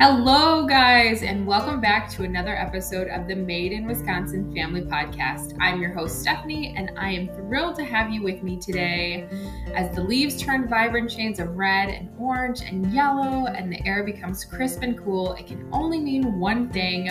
Hello, 0.00 0.64
guys, 0.64 1.22
and 1.22 1.46
welcome 1.46 1.78
back 1.78 2.08
to 2.12 2.22
another 2.22 2.56
episode 2.56 3.08
of 3.08 3.28
the 3.28 3.36
Made 3.36 3.72
in 3.72 3.84
Wisconsin 3.84 4.50
Family 4.54 4.80
Podcast. 4.80 5.54
I'm 5.60 5.78
your 5.78 5.92
host, 5.92 6.22
Stephanie, 6.22 6.72
and 6.74 6.90
I 6.96 7.10
am 7.10 7.28
thrilled 7.28 7.76
to 7.76 7.84
have 7.84 8.10
you 8.10 8.22
with 8.22 8.42
me 8.42 8.56
today. 8.56 9.28
As 9.74 9.94
the 9.94 10.02
leaves 10.02 10.40
turn 10.40 10.70
vibrant 10.70 11.12
shades 11.12 11.38
of 11.38 11.54
red 11.54 11.90
and 11.90 12.08
orange 12.18 12.62
and 12.62 12.90
yellow, 12.94 13.44
and 13.48 13.70
the 13.70 13.86
air 13.86 14.02
becomes 14.02 14.42
crisp 14.42 14.80
and 14.80 14.98
cool, 14.98 15.34
it 15.34 15.46
can 15.46 15.68
only 15.70 16.00
mean 16.00 16.40
one 16.40 16.70
thing 16.70 17.10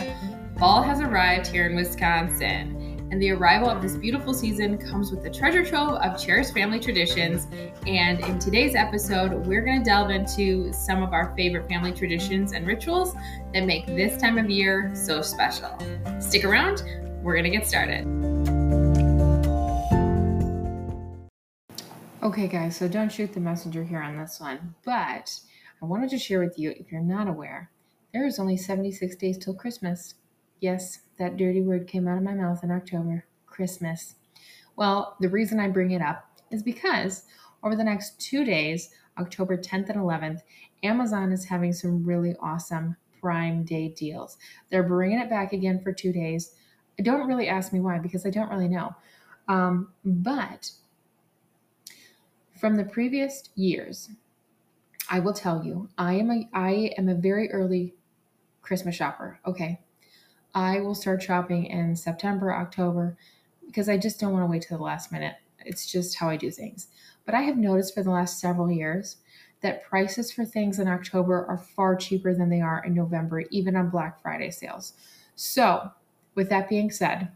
fall 0.57 0.81
has 0.81 0.99
arrived 0.99 1.45
here 1.45 1.67
in 1.67 1.75
Wisconsin 1.75 2.78
and 3.11 3.21
the 3.21 3.31
arrival 3.31 3.69
of 3.69 3.81
this 3.81 3.95
beautiful 3.95 4.33
season 4.33 4.77
comes 4.77 5.11
with 5.11 5.25
a 5.25 5.29
treasure 5.29 5.65
trove 5.65 5.93
of 5.93 6.21
cherished 6.21 6.53
family 6.53 6.79
traditions. 6.79 7.47
And 7.87 8.19
in 8.19 8.37
today's 8.37 8.75
episode, 8.75 9.33
we're 9.47 9.63
going 9.63 9.79
to 9.79 9.85
delve 9.85 10.11
into 10.11 10.71
some 10.73 11.01
of 11.01 11.11
our 11.13 11.33
favorite 11.35 11.67
family 11.67 11.91
traditions 11.91 12.53
and 12.53 12.67
rituals 12.67 13.15
that 13.53 13.65
make 13.65 13.87
this 13.87 14.21
time 14.21 14.37
of 14.37 14.49
year 14.49 14.91
so 14.93 15.21
special. 15.21 15.75
Stick 16.19 16.45
around, 16.45 16.83
we're 17.23 17.33
going 17.33 17.51
to 17.51 17.57
get 17.57 17.67
started. 17.67 18.05
Okay, 22.21 22.47
guys, 22.47 22.77
so 22.77 22.87
don't 22.87 23.11
shoot 23.11 23.33
the 23.33 23.39
messenger 23.39 23.83
here 23.83 24.01
on 24.01 24.17
this 24.17 24.39
one, 24.39 24.75
but 24.85 25.39
I 25.81 25.85
wanted 25.85 26.09
to 26.11 26.19
share 26.19 26.41
with 26.41 26.59
you 26.59 26.71
if 26.77 26.91
you're 26.91 27.01
not 27.01 27.27
aware, 27.27 27.71
there 28.13 28.27
is 28.27 28.39
only 28.39 28.57
76 28.57 29.15
days 29.15 29.37
till 29.37 29.53
Christmas. 29.53 30.15
Yes, 30.59 30.99
that 31.17 31.37
dirty 31.37 31.61
word 31.61 31.87
came 31.87 32.07
out 32.07 32.17
of 32.17 32.23
my 32.23 32.33
mouth 32.33 32.63
in 32.63 32.71
October 32.71 33.25
Christmas. 33.45 34.15
Well, 34.75 35.17
the 35.19 35.29
reason 35.29 35.59
I 35.59 35.67
bring 35.67 35.91
it 35.91 36.01
up 36.01 36.39
is 36.51 36.63
because 36.63 37.23
over 37.63 37.75
the 37.75 37.83
next 37.83 38.19
two 38.19 38.43
days, 38.45 38.89
October 39.17 39.57
10th 39.57 39.89
and 39.89 39.99
11th, 39.99 40.39
Amazon 40.83 41.31
is 41.31 41.45
having 41.45 41.73
some 41.73 42.05
really 42.05 42.35
awesome 42.41 42.95
Prime 43.19 43.63
Day 43.63 43.89
deals. 43.89 44.37
They're 44.69 44.83
bringing 44.83 45.19
it 45.19 45.29
back 45.29 45.53
again 45.53 45.81
for 45.81 45.91
two 45.91 46.13
days. 46.13 46.55
Don't 47.01 47.27
really 47.27 47.47
ask 47.47 47.73
me 47.73 47.79
why 47.79 47.99
because 47.99 48.25
I 48.25 48.29
don't 48.29 48.49
really 48.49 48.67
know. 48.67 48.95
Um, 49.47 49.93
but 50.05 50.71
from 52.59 52.75
the 52.75 52.83
previous 52.83 53.49
years, 53.55 54.09
I 55.09 55.19
will 55.19 55.33
tell 55.33 55.63
you, 55.63 55.89
I 55.97 56.13
am 56.15 56.29
a 56.29 56.49
I 56.53 56.91
am 56.97 57.09
a 57.09 57.15
very 57.15 57.51
early 57.51 57.95
Christmas 58.61 58.95
shopper. 58.95 59.39
Okay, 59.45 59.81
I 60.53 60.79
will 60.79 60.95
start 60.95 61.21
shopping 61.21 61.65
in 61.65 61.95
September, 61.95 62.53
October, 62.53 63.17
because 63.65 63.89
I 63.89 63.97
just 63.97 64.19
don't 64.19 64.33
want 64.33 64.43
to 64.43 64.51
wait 64.51 64.63
to 64.63 64.77
the 64.77 64.83
last 64.83 65.11
minute. 65.11 65.35
It's 65.65 65.91
just 65.91 66.15
how 66.17 66.29
I 66.29 66.37
do 66.37 66.49
things. 66.49 66.87
But 67.25 67.35
I 67.35 67.41
have 67.41 67.57
noticed 67.57 67.93
for 67.93 68.03
the 68.03 68.11
last 68.11 68.39
several 68.39 68.71
years 68.71 69.17
that 69.61 69.83
prices 69.83 70.31
for 70.31 70.45
things 70.45 70.79
in 70.79 70.87
October 70.87 71.45
are 71.45 71.57
far 71.57 71.95
cheaper 71.95 72.33
than 72.33 72.49
they 72.49 72.61
are 72.61 72.83
in 72.85 72.93
November, 72.93 73.41
even 73.51 73.75
on 73.75 73.89
Black 73.89 74.21
Friday 74.21 74.51
sales. 74.51 74.93
So, 75.35 75.91
with 76.35 76.49
that 76.49 76.69
being 76.69 76.89
said, 76.89 77.29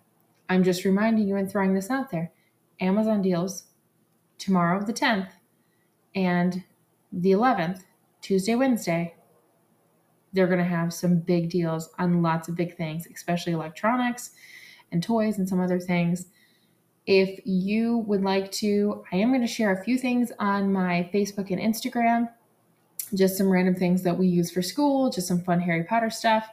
I'm 0.50 0.64
just 0.64 0.86
reminding 0.86 1.28
you 1.28 1.36
and 1.36 1.50
throwing 1.50 1.74
this 1.74 1.90
out 1.90 2.12
there 2.12 2.32
Amazon 2.80 3.22
deals 3.22 3.66
tomorrow, 4.38 4.84
the 4.84 4.94
10th, 4.94 5.30
and 6.16 6.64
the 7.12 7.32
11th, 7.32 7.84
Tuesday, 8.22 8.56
Wednesday, 8.56 9.16
they're 10.34 10.48
going 10.48 10.60
to 10.60 10.66
have 10.66 10.94
some 10.94 11.20
big 11.20 11.50
deals 11.50 11.90
on 12.00 12.22
lots 12.22 12.50
of 12.50 12.56
big 12.56 12.76
things, 12.76 13.08
especially 13.14 13.54
electronics 13.54 14.32
and 14.92 15.02
toys 15.02 15.38
and 15.38 15.48
some 15.48 15.62
other 15.62 15.80
things. 15.80 16.28
If 17.06 17.40
you 17.46 18.00
would 18.00 18.24
like 18.24 18.52
to, 18.54 19.04
I 19.12 19.18
am 19.18 19.30
going 19.30 19.42
to 19.42 19.48
share 19.48 19.72
a 19.72 19.84
few 19.84 19.98
things 19.98 20.32
on 20.40 20.72
my 20.72 21.10
Facebook 21.14 21.52
and 21.52 21.60
Instagram, 21.60 22.30
just 23.14 23.38
some 23.38 23.50
random 23.50 23.76
things 23.76 24.02
that 24.04 24.18
we 24.18 24.28
use 24.28 24.50
for 24.50 24.62
school, 24.62 25.10
just 25.10 25.28
some 25.28 25.42
fun 25.42 25.60
Harry 25.60 25.84
Potter 25.84 26.10
stuff. 26.10 26.48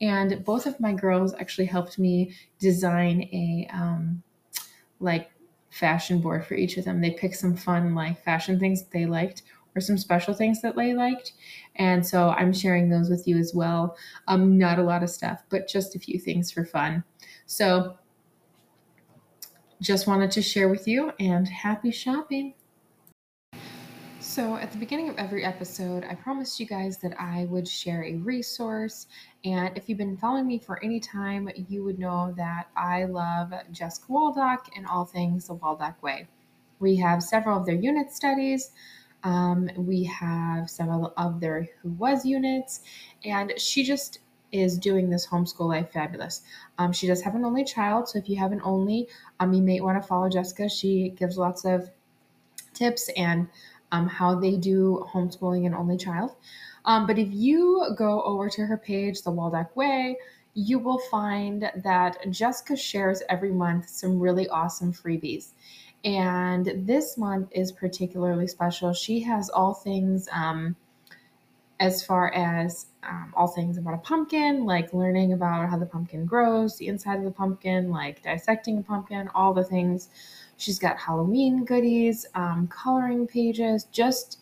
And 0.00 0.44
both 0.44 0.66
of 0.66 0.78
my 0.80 0.92
girls 0.92 1.34
actually 1.34 1.66
helped 1.66 1.98
me 1.98 2.34
design 2.58 3.22
a 3.32 3.68
um, 3.72 4.22
like 5.00 5.30
fashion 5.70 6.20
board 6.20 6.44
for 6.44 6.54
each 6.54 6.76
of 6.76 6.84
them. 6.84 7.00
They 7.00 7.12
picked 7.12 7.36
some 7.36 7.56
fun 7.56 7.94
like 7.94 8.22
fashion 8.24 8.58
things 8.58 8.84
they 8.84 9.06
liked 9.06 9.42
or 9.74 9.80
some 9.80 9.98
special 9.98 10.34
things 10.34 10.60
that 10.62 10.76
they 10.76 10.94
liked. 10.94 11.32
And 11.76 12.06
so 12.06 12.30
I'm 12.30 12.52
sharing 12.52 12.88
those 12.88 13.08
with 13.08 13.26
you 13.26 13.38
as 13.38 13.52
well. 13.54 13.96
Um, 14.28 14.58
not 14.58 14.78
a 14.78 14.82
lot 14.82 15.02
of 15.02 15.10
stuff, 15.10 15.42
but 15.48 15.68
just 15.68 15.96
a 15.96 15.98
few 15.98 16.18
things 16.18 16.50
for 16.50 16.64
fun. 16.64 17.04
So 17.46 17.96
just 19.80 20.06
wanted 20.06 20.30
to 20.32 20.42
share 20.42 20.68
with 20.68 20.86
you 20.86 21.12
and 21.18 21.48
happy 21.48 21.90
shopping. 21.90 22.54
So, 24.20 24.56
at 24.56 24.70
the 24.70 24.78
beginning 24.78 25.08
of 25.08 25.18
every 25.18 25.44
episode, 25.44 26.04
I 26.08 26.14
promised 26.14 26.60
you 26.60 26.64
guys 26.64 26.96
that 26.98 27.20
I 27.20 27.46
would 27.50 27.66
share 27.66 28.04
a 28.04 28.14
resource. 28.14 29.08
And 29.44 29.76
if 29.76 29.88
you've 29.88 29.98
been 29.98 30.16
following 30.16 30.46
me 30.46 30.60
for 30.60 30.82
any 30.82 31.00
time, 31.00 31.50
you 31.68 31.82
would 31.82 31.98
know 31.98 32.32
that 32.36 32.68
I 32.76 33.04
love 33.04 33.52
Jessica 33.72 34.06
Waldock 34.10 34.68
and 34.76 34.86
all 34.86 35.04
things 35.04 35.48
the 35.48 35.56
Waldock 35.56 36.00
Way. 36.02 36.28
We 36.78 36.96
have 36.96 37.22
several 37.22 37.58
of 37.58 37.66
their 37.66 37.74
unit 37.74 38.12
studies. 38.12 38.70
Um, 39.24 39.70
we 39.76 40.04
have 40.04 40.68
several 40.68 41.12
of 41.16 41.40
their 41.40 41.68
Who 41.82 41.90
Was 41.90 42.24
units, 42.24 42.80
and 43.24 43.52
she 43.56 43.84
just 43.84 44.20
is 44.52 44.78
doing 44.78 45.08
this 45.08 45.26
homeschool 45.26 45.68
life 45.68 45.90
fabulous. 45.92 46.42
Um, 46.78 46.92
she 46.92 47.06
does 47.06 47.22
have 47.22 47.34
an 47.34 47.44
only 47.44 47.64
child, 47.64 48.08
so 48.08 48.18
if 48.18 48.28
you 48.28 48.36
have 48.36 48.52
an 48.52 48.60
only, 48.64 49.08
um, 49.40 49.52
you 49.52 49.62
may 49.62 49.80
want 49.80 50.00
to 50.00 50.06
follow 50.06 50.28
Jessica. 50.28 50.68
She 50.68 51.10
gives 51.10 51.38
lots 51.38 51.64
of 51.64 51.90
tips 52.74 53.08
and 53.16 53.48
um, 53.92 54.08
how 54.08 54.34
they 54.34 54.56
do 54.56 55.06
homeschooling 55.12 55.66
an 55.66 55.74
only 55.74 55.96
child. 55.96 56.36
Um, 56.84 57.06
but 57.06 57.18
if 57.18 57.28
you 57.30 57.94
go 57.96 58.22
over 58.22 58.48
to 58.50 58.66
her 58.66 58.76
page, 58.76 59.22
The 59.22 59.30
Waldock 59.30 59.74
Way, 59.76 60.18
you 60.54 60.78
will 60.78 60.98
find 61.10 61.70
that 61.82 62.18
Jessica 62.30 62.76
shares 62.76 63.22
every 63.28 63.52
month 63.52 63.88
some 63.88 64.18
really 64.18 64.48
awesome 64.48 64.92
freebies. 64.92 65.52
And 66.04 66.86
this 66.86 67.16
month 67.16 67.48
is 67.52 67.70
particularly 67.70 68.46
special. 68.48 68.92
She 68.92 69.20
has 69.20 69.48
all 69.50 69.74
things 69.74 70.28
um, 70.32 70.74
as 71.78 72.04
far 72.04 72.32
as 72.34 72.86
um, 73.02 73.32
all 73.36 73.48
things 73.48 73.78
about 73.78 73.94
a 73.94 73.98
pumpkin, 73.98 74.64
like 74.64 74.92
learning 74.92 75.32
about 75.32 75.68
how 75.68 75.76
the 75.76 75.86
pumpkin 75.86 76.24
grows, 76.26 76.76
the 76.76 76.88
inside 76.88 77.18
of 77.18 77.24
the 77.24 77.30
pumpkin, 77.30 77.90
like 77.90 78.22
dissecting 78.22 78.78
a 78.78 78.82
pumpkin, 78.82 79.28
all 79.34 79.52
the 79.52 79.64
things. 79.64 80.08
She's 80.56 80.78
got 80.78 80.98
Halloween 80.98 81.64
goodies, 81.64 82.26
um, 82.34 82.68
coloring 82.68 83.26
pages, 83.26 83.84
just 83.90 84.38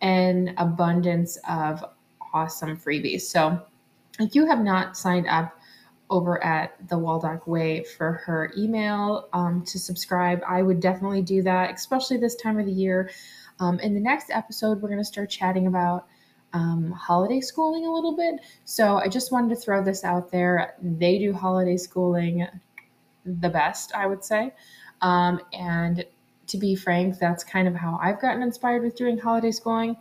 an 0.00 0.54
abundance 0.58 1.38
of 1.48 1.84
awesome 2.32 2.76
freebies. 2.76 3.22
So 3.22 3.60
if 4.20 4.34
you 4.34 4.46
have 4.46 4.60
not 4.60 4.96
signed 4.96 5.26
up 5.26 5.57
over 6.10 6.42
at 6.42 6.74
the 6.88 6.96
Waldock 6.96 7.46
Way 7.46 7.84
for 7.84 8.12
her 8.12 8.52
email 8.56 9.28
um, 9.32 9.64
to 9.66 9.78
subscribe. 9.78 10.40
I 10.46 10.62
would 10.62 10.80
definitely 10.80 11.22
do 11.22 11.42
that, 11.42 11.74
especially 11.74 12.16
this 12.16 12.36
time 12.36 12.58
of 12.58 12.66
the 12.66 12.72
year. 12.72 13.10
Um, 13.60 13.78
in 13.80 13.94
the 13.94 14.00
next 14.00 14.30
episode, 14.30 14.80
we're 14.80 14.88
going 14.88 15.00
to 15.00 15.04
start 15.04 15.30
chatting 15.30 15.66
about 15.66 16.06
um, 16.52 16.90
holiday 16.92 17.40
schooling 17.40 17.86
a 17.86 17.92
little 17.92 18.16
bit. 18.16 18.40
So 18.64 18.96
I 18.98 19.08
just 19.08 19.32
wanted 19.32 19.50
to 19.50 19.56
throw 19.56 19.84
this 19.84 20.04
out 20.04 20.30
there. 20.30 20.74
They 20.80 21.18
do 21.18 21.32
holiday 21.32 21.76
schooling 21.76 22.46
the 23.24 23.48
best, 23.50 23.94
I 23.94 24.06
would 24.06 24.24
say. 24.24 24.54
Um, 25.02 25.40
and 25.52 26.04
to 26.46 26.58
be 26.58 26.74
frank, 26.74 27.18
that's 27.18 27.44
kind 27.44 27.68
of 27.68 27.74
how 27.74 27.98
I've 28.02 28.20
gotten 28.20 28.42
inspired 28.42 28.82
with 28.82 28.96
doing 28.96 29.18
holiday 29.18 29.50
schooling 29.50 29.96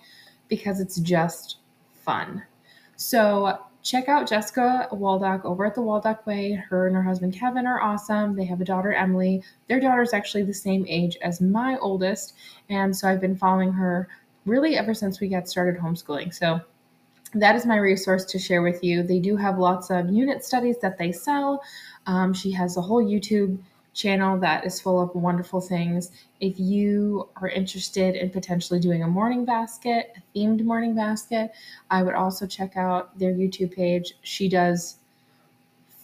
because 0.48 0.80
it's 0.80 0.98
just 1.00 1.58
fun. 1.94 2.44
So 2.96 3.60
check 3.88 4.10
out 4.10 4.28
Jessica 4.28 4.90
Waldock 4.92 5.46
over 5.46 5.66
at 5.66 5.74
the 5.74 5.82
Waldock 5.82 6.26
Way. 6.26 6.52
Her 6.52 6.88
and 6.88 6.96
her 6.96 7.02
husband 7.04 7.34
Kevin 7.34 7.66
are 7.66 7.82
awesome. 7.82 8.36
They 8.36 8.44
have 8.44 8.60
a 8.60 8.66
daughter, 8.66 8.92
Emily. 8.92 9.42
Their 9.70 9.80
daughter 9.80 10.02
is 10.02 10.14
actually 10.14 10.44
the 10.44 10.54
same 10.54 10.86
age 10.90 11.18
as 11.22 11.40
my 11.40 11.78
oldest. 11.78 12.34
And 12.70 12.96
so 12.96 13.08
I've 13.08 13.22
been 13.22 13.38
following 13.38 13.72
her 13.72 14.10
really 14.46 14.78
ever 14.78 14.94
since 14.94 15.22
we 15.22 15.30
got 15.30 15.48
started 15.48 15.80
homeschooling. 15.80 16.34
So 16.34 16.60
that 17.34 17.56
is 17.56 17.66
my 17.66 17.78
resource 17.78 18.26
to 18.26 18.40
share 18.40 18.62
with 18.62 18.84
you. 18.84 19.04
They 19.04 19.20
do 19.20 19.38
have 19.38 19.58
lots 19.58 19.90
of 19.90 20.10
unit 20.10 20.44
studies 20.44 20.78
that 20.82 20.98
they 20.98 21.14
sell. 21.14 21.64
Um, 22.08 22.34
she 22.34 22.52
has 22.52 22.76
a 22.76 22.82
whole 22.82 23.04
YouTube 23.04 23.58
channel 23.98 24.38
that 24.38 24.64
is 24.64 24.80
full 24.80 25.02
of 25.02 25.14
wonderful 25.16 25.60
things. 25.60 26.12
If 26.40 26.60
you 26.60 27.28
are 27.42 27.50
interested 27.50 28.16
in 28.16 28.30
potentially 28.30 28.80
doing 28.80 29.02
a 29.02 29.08
morning 29.08 29.44
basket, 29.44 30.14
a 30.16 30.38
themed 30.38 30.64
morning 30.64 30.96
basket, 30.96 31.52
I 31.90 32.04
would 32.04 32.14
also 32.14 32.46
check 32.46 32.78
out 32.78 33.18
their 33.18 33.34
YouTube 33.34 33.76
page. 33.76 34.14
She 34.22 34.48
does 34.48 34.98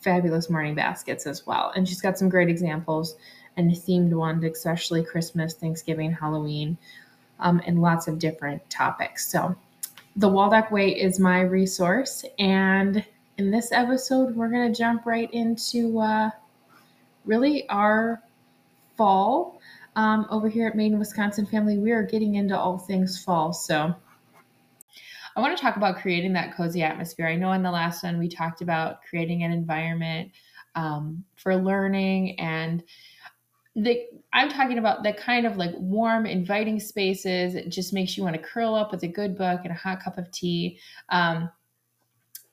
fabulous 0.01 0.50
morning 0.50 0.74
baskets 0.74 1.28
as 1.28 1.45
well. 1.45 1.72
And 1.75 1.88
she's 1.88 2.01
got 2.01 2.18
some 2.18 2.30
great 2.30 2.50
examples 2.50 3.16
and 3.57 3.69
themed 3.72 4.12
ones, 4.12 4.44
especially 4.44 5.04
Christmas, 5.04 5.54
Thanksgiving, 5.54 6.12
Halloween, 6.12 6.75
um, 7.40 7.62
and 7.68 7.80
lots 7.80 8.07
of 8.07 8.18
different 8.18 8.68
topics. 8.72 9.31
So, 9.31 9.56
the 10.16 10.30
Waldock 10.30 10.72
Way 10.72 10.90
is 10.90 11.19
my 11.19 11.42
resource. 11.42 12.25
And 12.40 13.06
in 13.38 13.51
this 13.51 13.72
episode, 13.72 14.36
we're 14.36 14.50
going 14.50 14.72
to 14.72 14.78
jump 14.78 15.06
right 15.06 15.31
into 15.31 16.00
uh, 16.00 16.30
really 17.25 17.68
our 17.70 18.22
fall 18.96 19.60
um, 19.96 20.25
over 20.30 20.50
here 20.50 20.68
at 20.68 20.75
Made, 20.75 20.92
in 20.92 21.00
Wisconsin 21.00 21.46
Family. 21.46 21.78
We 21.78 21.92
are 21.92 22.04
getting 22.04 22.36
into 22.36 22.58
all 22.58 22.78
things 22.78 23.24
fall. 23.24 23.54
So 23.54 23.96
I 25.36 25.42
want 25.42 25.58
to 25.58 25.62
talk 25.62 25.78
about 25.78 25.98
creating 25.98 26.34
that 26.34 26.56
cozy 26.56 26.84
atmosphere. 26.84 27.28
I 27.28 27.36
know 27.36 27.52
in 27.54 27.64
the 27.64 27.72
last 27.72 28.04
one 28.04 28.20
we 28.20 28.30
talked 28.30 28.62
about 28.62 29.04
creating 29.04 29.44
an 29.44 29.52
environment 29.52 30.31
um, 30.75 31.24
for 31.36 31.56
learning 31.56 32.40
and 32.40 32.84
the 33.76 34.06
I'm 34.31 34.50
talking 34.50 34.78
about 34.78 35.02
the 35.02 35.14
kind 35.14 35.48
of 35.48 35.58
like 35.58 35.74
warm, 35.76 36.28
inviting 36.28 36.80
spaces. 36.80 37.56
It 37.56 37.69
just 37.69 37.92
makes 37.92 38.16
you 38.16 38.24
want 38.24 38.36
to 38.36 38.42
curl 38.42 38.76
up 38.76 38.92
with 38.92 39.04
a 39.04 39.08
good 39.08 39.36
book 39.36 39.62
and 39.64 39.72
a 39.72 39.76
hot 39.76 40.04
cup 40.04 40.18
of 40.18 40.30
tea. 40.31 40.80
Um, 41.10 41.50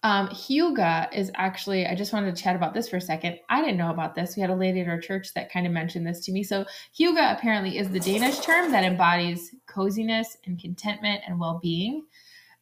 um, 0.03 0.29
Hygge 0.29 1.13
is 1.13 1.31
actually, 1.35 1.87
I 1.87 1.95
just 1.95 2.13
wanted 2.13 2.35
to 2.35 2.43
chat 2.43 2.57
about 2.57 2.73
this 2.73 2.89
for 2.89 2.97
a 2.97 3.01
second. 3.01 3.39
I 3.51 3.61
didn't 3.61 3.77
know 3.77 3.91
about 3.91 4.15
this. 4.15 4.35
We 4.35 4.41
had 4.41 4.51
a 4.51 4.55
lady 4.55 4.81
at 4.81 4.89
our 4.89 5.01
church 5.01 5.35
that 5.35 5.53
kind 5.53 5.67
of 5.67 5.73
mentioned 5.73 6.07
this 6.07 6.21
to 6.25 6.33
me. 6.33 6.43
So, 6.43 6.65
Hygge 6.99 7.37
apparently 7.37 7.77
is 7.77 7.91
the 7.91 8.01
Danish 8.01 8.41
term 8.41 8.73
that 8.73 8.85
embodies 8.85 9.55
coziness 9.67 10.39
and 10.47 10.59
contentment 10.59 11.21
and 11.27 11.39
well 11.39 11.59
being 11.63 12.07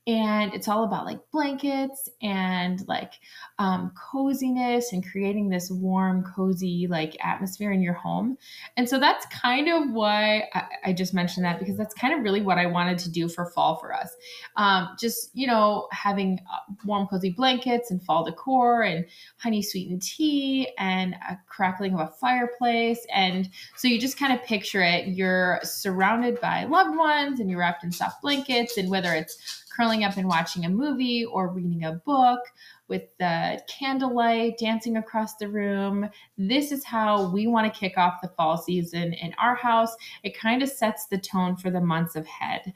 and 0.08 0.54
it's 0.54 0.68
all 0.68 0.84
about 0.84 1.04
like 1.04 1.20
blankets 1.30 2.08
and 2.22 2.82
like 2.88 3.12
um, 3.58 3.92
coziness 4.10 4.94
and 4.94 5.06
creating 5.06 5.50
this 5.50 5.70
warm 5.70 6.24
cozy 6.24 6.86
like 6.88 7.14
atmosphere 7.22 7.72
in 7.72 7.82
your 7.82 7.92
home. 7.92 8.38
And 8.78 8.88
so 8.88 8.98
that's 8.98 9.26
kind 9.26 9.68
of 9.68 9.92
why 9.92 10.48
I, 10.54 10.62
I 10.86 10.92
just 10.94 11.12
mentioned 11.12 11.44
that 11.44 11.58
because 11.58 11.76
that's 11.76 11.92
kind 11.92 12.14
of 12.14 12.20
really 12.20 12.40
what 12.40 12.56
i 12.56 12.64
wanted 12.64 12.96
to 13.00 13.10
do 13.10 13.28
for 13.28 13.50
fall 13.50 13.76
for 13.76 13.92
us. 13.92 14.16
Um, 14.56 14.96
just 14.98 15.30
you 15.34 15.46
know 15.46 15.88
having 15.92 16.40
uh, 16.50 16.72
warm 16.86 17.06
cozy 17.06 17.30
blankets 17.30 17.90
and 17.90 18.02
fall 18.02 18.24
decor 18.24 18.84
and 18.84 19.04
honey 19.36 19.60
sweetened 19.60 20.00
tea 20.00 20.70
and 20.78 21.16
a 21.28 21.38
crackling 21.48 21.92
of 21.92 22.00
a 22.00 22.12
fireplace. 22.18 23.06
And 23.14 23.50
so 23.76 23.88
you 23.88 24.00
just 24.00 24.18
kind 24.18 24.32
of 24.32 24.42
picture 24.42 24.80
it. 24.80 25.08
You're 25.08 25.60
surrounded 25.64 26.40
by 26.40 26.64
loved 26.64 26.96
ones 26.96 27.40
and 27.40 27.50
you're 27.50 27.58
wrapped 27.58 27.84
in 27.84 27.92
soft 27.92 28.22
blankets 28.22 28.78
and 28.78 28.88
whether 28.88 29.12
it's 29.12 29.64
curling 29.78 30.02
up 30.02 30.16
and 30.16 30.26
watching 30.26 30.64
a 30.64 30.68
movie 30.68 31.24
or 31.24 31.48
reading 31.48 31.84
a 31.84 31.92
book 31.92 32.40
with 32.88 33.16
the 33.18 33.62
candlelight 33.68 34.58
dancing 34.58 34.96
across 34.96 35.36
the 35.36 35.48
room. 35.48 36.08
This 36.36 36.72
is 36.72 36.84
how 36.84 37.30
we 37.30 37.46
want 37.46 37.72
to 37.72 37.78
kick 37.78 37.96
off 37.96 38.20
the 38.20 38.28
fall 38.36 38.56
season 38.56 39.12
in 39.12 39.34
our 39.40 39.54
house. 39.54 39.94
It 40.24 40.36
kind 40.36 40.62
of 40.62 40.68
sets 40.68 41.06
the 41.06 41.18
tone 41.18 41.56
for 41.56 41.70
the 41.70 41.80
months 41.80 42.16
ahead. 42.16 42.72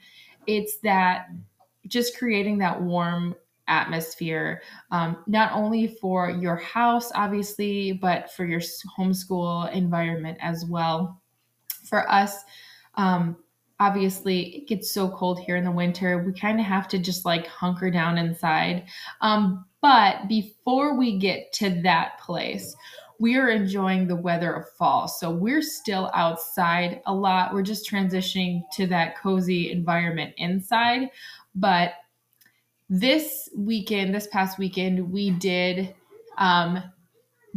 It's 0.47 0.77
that 0.77 1.27
just 1.87 2.17
creating 2.17 2.59
that 2.59 2.81
warm 2.81 3.35
atmosphere, 3.67 4.61
um, 4.91 5.17
not 5.27 5.51
only 5.53 5.87
for 5.87 6.29
your 6.29 6.55
house, 6.55 7.11
obviously, 7.15 7.93
but 7.93 8.31
for 8.31 8.45
your 8.45 8.61
homeschool 8.97 9.71
environment 9.73 10.37
as 10.41 10.65
well. 10.65 11.21
For 11.85 12.09
us, 12.09 12.43
um, 12.95 13.37
obviously 13.79 14.57
it 14.57 14.67
gets 14.67 14.91
so 14.91 15.09
cold 15.09 15.39
here 15.39 15.55
in 15.55 15.63
the 15.63 15.71
winter 15.71 16.23
we 16.23 16.31
kind 16.33 16.59
of 16.59 16.65
have 16.65 16.87
to 16.87 16.99
just 16.99 17.25
like 17.25 17.47
hunker 17.47 17.89
down 17.89 18.17
inside. 18.17 18.85
Um, 19.21 19.65
but 19.81 20.27
before 20.27 20.97
we 20.97 21.17
get 21.17 21.51
to 21.53 21.81
that 21.83 22.19
place 22.19 22.75
we 23.19 23.35
are 23.35 23.49
enjoying 23.49 24.07
the 24.07 24.15
weather 24.15 24.53
of 24.53 24.69
fall 24.77 25.07
so 25.07 25.29
we're 25.29 25.61
still 25.61 26.11
outside 26.13 27.01
a 27.05 27.13
lot. 27.13 27.53
We're 27.53 27.61
just 27.61 27.89
transitioning 27.89 28.63
to 28.73 28.87
that 28.87 29.17
cozy 29.17 29.71
environment 29.71 30.33
inside. 30.37 31.09
But 31.55 31.93
this 32.89 33.49
weekend 33.55 34.13
this 34.13 34.27
past 34.27 34.59
weekend 34.59 35.11
we 35.11 35.31
did 35.31 35.95
um, 36.37 36.83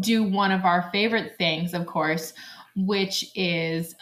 do 0.00 0.22
one 0.24 0.52
of 0.52 0.64
our 0.64 0.88
favorite 0.92 1.36
things 1.36 1.74
of 1.74 1.86
course 1.86 2.32
which 2.76 3.30
is 3.34 3.94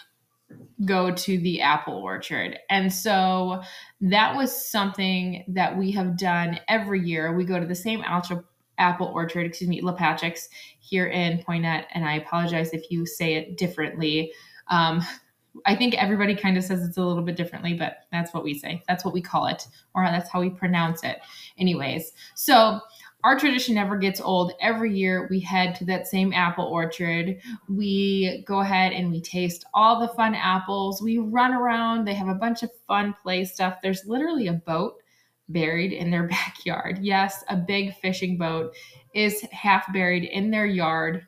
go 0.85 1.11
to 1.11 1.39
the 1.39 1.61
apple 1.61 1.95
orchard. 1.95 2.59
And 2.69 2.93
so 2.93 3.62
that 4.01 4.37
was 4.37 4.71
something 4.71 5.45
that 5.49 5.77
we 5.77 5.91
have 5.93 6.19
done 6.19 6.59
every 6.69 7.01
year. 7.01 7.35
We 7.35 7.45
go 7.45 7.61
to 7.61 7.67
the 7.67 7.75
same 7.75 8.03
apple 8.03 9.06
orchard, 9.06 9.47
excuse 9.47 9.71
me, 9.71 9.81
Lapacek's 9.81 10.49
here 10.81 11.06
in 11.06 11.39
Poynette. 11.39 11.87
And 11.95 12.05
I 12.05 12.15
apologize 12.15 12.71
if 12.73 12.91
you 12.91 13.06
say 13.06 13.35
it 13.35 13.56
differently. 13.56 14.33
Um, 14.69 15.03
I 15.67 15.77
think 15.77 15.95
everybody 15.95 16.35
kind 16.35 16.56
of 16.56 16.65
says 16.65 16.83
it's 16.83 16.97
a 16.97 17.03
little 17.03 17.23
bit 17.23 17.37
differently, 17.37 17.75
but 17.75 17.99
that's 18.11 18.35
what 18.35 18.43
we 18.43 18.59
say. 18.59 18.83
That's 18.89 19.05
what 19.05 19.15
we 19.15 19.23
call 19.23 19.47
it, 19.47 19.67
or 19.95 20.05
that's 20.05 20.29
how 20.29 20.41
we 20.41 20.51
pronounce 20.51 21.05
it. 21.05 21.19
Anyways, 21.56 22.12
so 22.35 22.81
our 23.25 23.38
tradition 23.38 23.75
never 23.75 23.97
gets 23.97 24.21
old. 24.21 24.53
Every 24.61 24.94
year 24.94 25.26
we 25.31 25.41
head 25.41 25.75
to 25.76 25.87
that 25.87 26.06
same 26.06 26.35
apple 26.35 26.67
orchard. 26.67 27.41
We 27.71 28.44
go 28.47 28.61
ahead 28.61 28.93
and 28.93 29.11
we 29.11 29.23
taste 29.23 29.65
all 29.73 29.99
the 29.99 30.12
fun 30.12 30.35
apples. 30.35 31.00
We 31.03 31.17
run 31.17 31.55
around. 31.55 32.05
They 32.05 32.12
have 32.12 32.29
a 32.29 32.35
bunch 32.35 32.62
of 32.62 32.71
fun 32.87 33.15
play 33.23 33.47
stuff. 33.47 33.79
There's 33.82 34.05
literally 34.05 34.49
a 34.49 34.53
boat 34.53 34.97
buried 35.49 35.93
in 35.93 36.11
their 36.11 36.29
backyard. 36.29 36.99
Yes, 37.00 37.43
a 37.49 37.56
big 37.56 37.97
fishing 37.97 38.37
boat 38.37 38.76
is 39.15 39.41
half 39.53 39.91
buried 39.91 40.25
in 40.25 40.50
their 40.50 40.67
yard. 40.67 41.27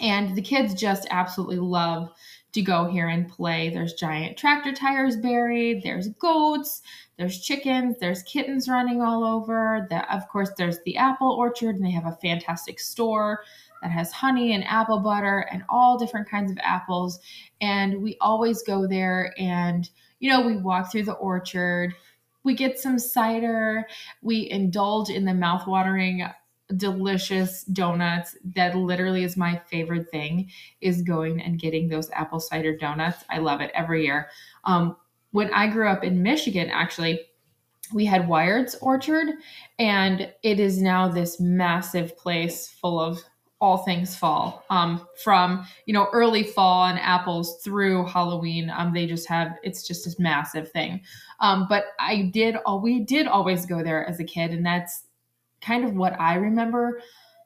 And 0.00 0.36
the 0.36 0.42
kids 0.42 0.74
just 0.74 1.06
absolutely 1.10 1.58
love 1.58 2.10
to 2.54 2.62
go 2.62 2.86
here 2.86 3.08
and 3.08 3.28
play. 3.28 3.68
There's 3.68 3.94
giant 3.94 4.36
tractor 4.36 4.72
tires 4.72 5.16
buried, 5.16 5.82
there's 5.82 6.08
goats, 6.08 6.82
there's 7.18 7.40
chickens, 7.40 7.96
there's 7.98 8.22
kittens 8.22 8.68
running 8.68 9.02
all 9.02 9.24
over. 9.24 9.86
The, 9.90 10.14
of 10.14 10.28
course, 10.28 10.50
there's 10.56 10.78
the 10.84 10.96
apple 10.96 11.30
orchard, 11.30 11.76
and 11.76 11.84
they 11.84 11.90
have 11.90 12.06
a 12.06 12.18
fantastic 12.22 12.78
store 12.78 13.40
that 13.82 13.90
has 13.90 14.12
honey 14.12 14.54
and 14.54 14.64
apple 14.64 15.00
butter 15.00 15.40
and 15.52 15.64
all 15.68 15.98
different 15.98 16.30
kinds 16.30 16.50
of 16.50 16.58
apples. 16.62 17.20
And 17.60 18.02
we 18.02 18.16
always 18.20 18.62
go 18.62 18.86
there 18.86 19.34
and, 19.36 19.90
you 20.20 20.30
know, 20.30 20.40
we 20.40 20.56
walk 20.56 20.90
through 20.90 21.04
the 21.04 21.12
orchard. 21.14 21.94
We 22.44 22.54
get 22.54 22.78
some 22.78 22.98
cider. 22.98 23.86
We 24.22 24.48
indulge 24.50 25.10
in 25.10 25.24
the 25.24 25.32
mouthwatering 25.32 26.32
delicious 26.76 27.64
donuts 27.64 28.36
that 28.54 28.76
literally 28.76 29.24
is 29.24 29.36
my 29.36 29.60
favorite 29.66 30.10
thing 30.10 30.50
is 30.80 31.02
going 31.02 31.40
and 31.40 31.60
getting 31.60 31.88
those 31.88 32.10
apple 32.10 32.40
cider 32.40 32.76
donuts 32.76 33.24
i 33.30 33.38
love 33.38 33.60
it 33.60 33.70
every 33.74 34.04
year 34.04 34.28
um, 34.64 34.96
when 35.32 35.52
i 35.52 35.66
grew 35.66 35.88
up 35.88 36.04
in 36.04 36.22
michigan 36.22 36.70
actually 36.70 37.20
we 37.92 38.04
had 38.06 38.26
Wiard's 38.26 38.76
Orchard, 38.76 39.28
and 39.78 40.32
it 40.42 40.58
is 40.58 40.80
now 40.80 41.08
this 41.08 41.38
massive 41.38 42.16
place 42.16 42.68
full 42.68 42.98
of 42.98 43.22
all 43.60 43.78
things 43.78 44.16
fall. 44.16 44.64
Um, 44.70 45.06
from 45.22 45.66
you 45.86 45.94
know 45.94 46.08
early 46.12 46.42
fall 46.42 46.86
and 46.86 46.98
apples 46.98 47.62
through 47.62 48.06
Halloween. 48.06 48.70
Um, 48.70 48.92
they 48.92 49.06
just 49.06 49.28
have 49.28 49.56
it's 49.62 49.86
just 49.86 50.04
this 50.04 50.18
massive 50.18 50.70
thing. 50.70 51.00
Um, 51.40 51.66
but 51.68 51.84
I 51.98 52.30
did 52.32 52.56
all 52.66 52.80
we 52.80 53.00
did 53.00 53.26
always 53.26 53.66
go 53.66 53.82
there 53.82 54.06
as 54.06 54.20
a 54.20 54.24
kid, 54.24 54.50
and 54.50 54.64
that's 54.64 55.03
kind 55.64 55.84
of 55.84 55.94
what 55.94 56.18
I 56.20 56.34
remember 56.34 57.00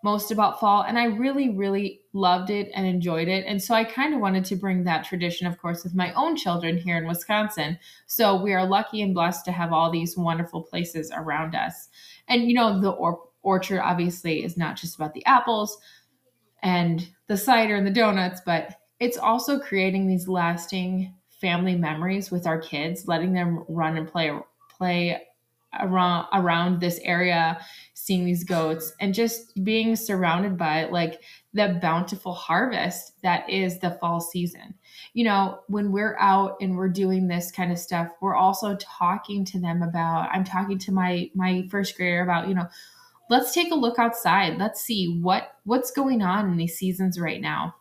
most 0.05 0.31
about 0.31 0.61
fall. 0.61 0.83
And 0.83 0.99
I 0.99 1.07
really, 1.07 1.51
really 1.51 2.03
loved 2.13 2.51
it 2.51 2.71
and 2.75 2.87
enjoyed 2.87 3.27
it. 3.27 3.45
And 3.47 3.61
so 3.61 3.75
I 3.75 3.83
kind 3.83 4.15
of 4.15 4.21
wanted 4.21 4.45
to 4.47 4.57
bring 4.57 4.85
that 4.85 5.05
tradition, 5.05 5.47
of 5.47 5.59
course, 5.61 5.83
with 5.83 5.95
my 5.95 6.13
own 6.13 6.37
children 6.37 6.79
here 6.79 6.97
in 6.97 7.07
Wisconsin. 7.07 7.79
So 8.07 8.41
we 8.41 8.53
are 8.53 8.65
lucky 8.65 9.03
and 9.03 9.13
blessed 9.13 9.45
to 9.47 9.53
have 9.53 9.73
all 9.73 9.91
these 9.91 10.17
wonderful 10.17 10.63
places 10.63 11.11
around 11.15 11.57
us. 11.57 11.89
And, 12.29 12.45
you 12.45 12.55
know, 12.55 12.81
the 12.81 12.91
or- 12.91 13.25
orchard 13.43 13.81
obviously 13.81 14.45
is 14.45 14.57
not 14.57 14.77
just 14.77 14.95
about 14.95 15.15
the 15.15 15.25
apples 15.27 15.79
and 16.63 17.09
the 17.27 17.37
cider 17.37 17.75
and 17.75 17.87
the 17.87 17.91
donuts, 17.91 18.41
but 18.45 18.77
it's 19.01 19.19
also 19.19 19.59
creating 19.59 20.07
these 20.07 20.29
lasting 20.29 21.13
family 21.41 21.77
memories 21.77 22.31
with 22.31 22.47
our 22.47 22.61
kids, 22.61 23.07
letting 23.09 23.33
them 23.33 23.65
run 23.69 23.97
and 23.97 24.09
play 24.09 24.33
play 24.77 25.28
around 25.81 26.27
around 26.33 26.81
this 26.81 26.99
area 27.03 27.59
seeing 27.95 28.25
these 28.25 28.45
goats 28.45 28.93
and 29.01 29.13
just 29.13 29.63
being 29.65 29.95
surrounded 29.97 30.57
by 30.57 30.85
like 30.85 31.21
the 31.53 31.79
bountiful 31.83 32.33
harvest 32.33 33.21
that 33.23 33.49
is 33.51 33.79
the 33.81 33.91
fall 34.01 34.21
season. 34.21 34.75
You 35.13 35.25
know 35.25 35.61
when 35.69 35.93
we're 35.93 36.17
out 36.19 36.57
and 36.61 36.77
we're 36.77 36.89
doing 36.89 37.29
this 37.29 37.51
kind 37.51 37.71
of 37.71 37.79
stuff 37.79 38.09
we're 38.21 38.37
also 38.37 38.77
talking 38.81 39.45
to 39.47 39.61
them 39.61 39.83
about 39.83 40.29
i'm 40.33 40.45
talking 40.45 40.79
to 40.79 40.93
my 40.93 41.31
my 41.35 41.67
first 41.71 41.97
grader 41.97 42.23
about 42.23 42.49
you 42.49 42.55
know 42.55 42.69
let's 43.29 43.53
take 43.53 43.71
a 43.71 43.77
look 43.77 43.99
outside. 43.99 44.59
Let's 44.59 44.81
see 44.81 45.19
what 45.21 45.57
what's 45.65 45.91
going 45.91 46.23
on 46.23 46.51
in 46.51 46.57
these 46.57 46.77
seasons 46.77 47.21
right 47.21 47.41
now. 47.41 47.75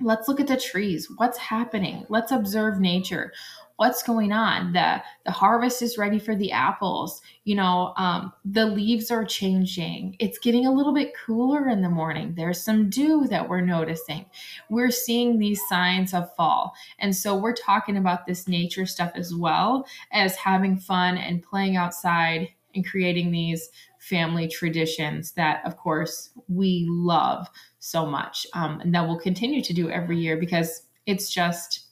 Let's 0.00 0.28
look 0.28 0.40
at 0.40 0.46
the 0.46 0.56
trees. 0.56 1.08
What's 1.16 1.38
happening? 1.38 2.06
Let's 2.08 2.32
observe 2.32 2.80
nature 2.80 3.32
what's 3.80 4.02
going 4.02 4.30
on? 4.30 4.74
The 4.74 5.02
the 5.24 5.30
harvest 5.30 5.80
is 5.80 5.96
ready 5.96 6.18
for 6.18 6.36
the 6.36 6.52
apples. 6.52 7.22
You 7.44 7.54
know 7.54 7.94
um, 7.96 8.30
the 8.44 8.66
leaves 8.66 9.10
are 9.10 9.24
changing. 9.24 10.16
It's 10.18 10.38
getting 10.38 10.66
a 10.66 10.72
little 10.72 10.92
bit 10.92 11.14
cooler 11.16 11.66
in 11.70 11.80
the 11.80 11.88
morning. 11.88 12.34
There's 12.36 12.62
some 12.62 12.90
dew 12.90 13.26
that 13.28 13.48
we're 13.48 13.62
noticing. 13.62 14.26
We're 14.68 14.90
seeing 14.90 15.38
these 15.38 15.62
signs 15.66 16.12
of 16.12 16.32
fall. 16.36 16.74
And 16.98 17.16
so 17.16 17.34
we're 17.34 17.54
talking 17.54 17.96
about 17.96 18.26
this 18.26 18.46
nature 18.46 18.84
stuff 18.84 19.12
as 19.14 19.34
well 19.34 19.86
as 20.12 20.36
having 20.36 20.76
fun 20.76 21.16
and 21.16 21.42
playing 21.42 21.76
outside 21.76 22.50
and 22.74 22.86
creating 22.86 23.32
these 23.32 23.70
family 23.98 24.46
traditions 24.46 25.32
that 25.32 25.62
of 25.64 25.78
course 25.78 26.30
we 26.48 26.86
love 26.90 27.48
so 27.78 28.04
much 28.04 28.46
um, 28.52 28.78
and 28.80 28.94
that 28.94 29.08
we'll 29.08 29.18
continue 29.18 29.62
to 29.62 29.72
do 29.72 29.88
every 29.88 30.18
year 30.18 30.36
because 30.36 30.82
it's 31.06 31.30
just 31.30 31.89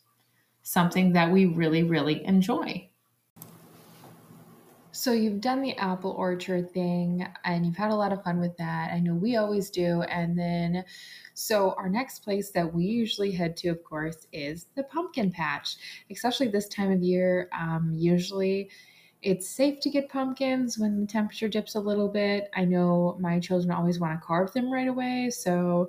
something 0.68 1.14
that 1.14 1.32
we 1.32 1.46
really, 1.46 1.82
really 1.82 2.22
enjoy. 2.26 2.86
So 4.92 5.12
you've 5.12 5.40
done 5.40 5.62
the 5.62 5.74
apple 5.78 6.10
orchard 6.10 6.70
thing 6.72 7.26
and 7.44 7.64
you've 7.64 7.76
had 7.76 7.90
a 7.90 7.94
lot 7.94 8.12
of 8.12 8.22
fun 8.22 8.38
with 8.38 8.54
that. 8.58 8.92
I 8.92 9.00
know 9.00 9.14
we 9.14 9.36
always 9.36 9.70
do. 9.70 10.02
And 10.02 10.38
then, 10.38 10.84
so 11.32 11.72
our 11.78 11.88
next 11.88 12.18
place 12.18 12.50
that 12.50 12.74
we 12.74 12.84
usually 12.84 13.32
head 13.32 13.56
to, 13.58 13.68
of 13.68 13.82
course, 13.82 14.26
is 14.30 14.66
the 14.74 14.82
pumpkin 14.82 15.30
patch, 15.30 15.76
especially 16.10 16.48
this 16.48 16.68
time 16.68 16.92
of 16.92 17.02
year. 17.02 17.48
Um, 17.58 17.94
usually, 17.96 18.68
it's 19.22 19.48
safe 19.48 19.80
to 19.80 19.90
get 19.90 20.10
pumpkins 20.10 20.78
when 20.78 21.00
the 21.00 21.06
temperature 21.06 21.48
dips 21.48 21.76
a 21.76 21.80
little 21.80 22.08
bit. 22.08 22.50
I 22.54 22.66
know 22.66 23.16
my 23.18 23.40
children 23.40 23.70
always 23.70 23.98
want 23.98 24.20
to 24.20 24.26
carve 24.26 24.52
them 24.52 24.70
right 24.70 24.88
away. 24.88 25.30
So, 25.30 25.88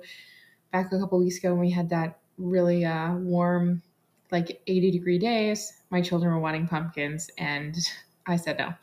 back 0.72 0.90
a 0.90 0.98
couple 0.98 1.18
weeks 1.18 1.36
ago 1.36 1.50
when 1.50 1.60
we 1.60 1.70
had 1.70 1.90
that 1.90 2.20
really 2.38 2.86
uh, 2.86 3.14
warm, 3.16 3.82
like 4.30 4.62
80 4.66 4.90
degree 4.90 5.18
days, 5.18 5.72
my 5.90 6.00
children 6.00 6.32
were 6.32 6.40
wanting 6.40 6.68
pumpkins, 6.68 7.30
and 7.38 7.76
I 8.26 8.36
said 8.36 8.58
no. 8.58 8.74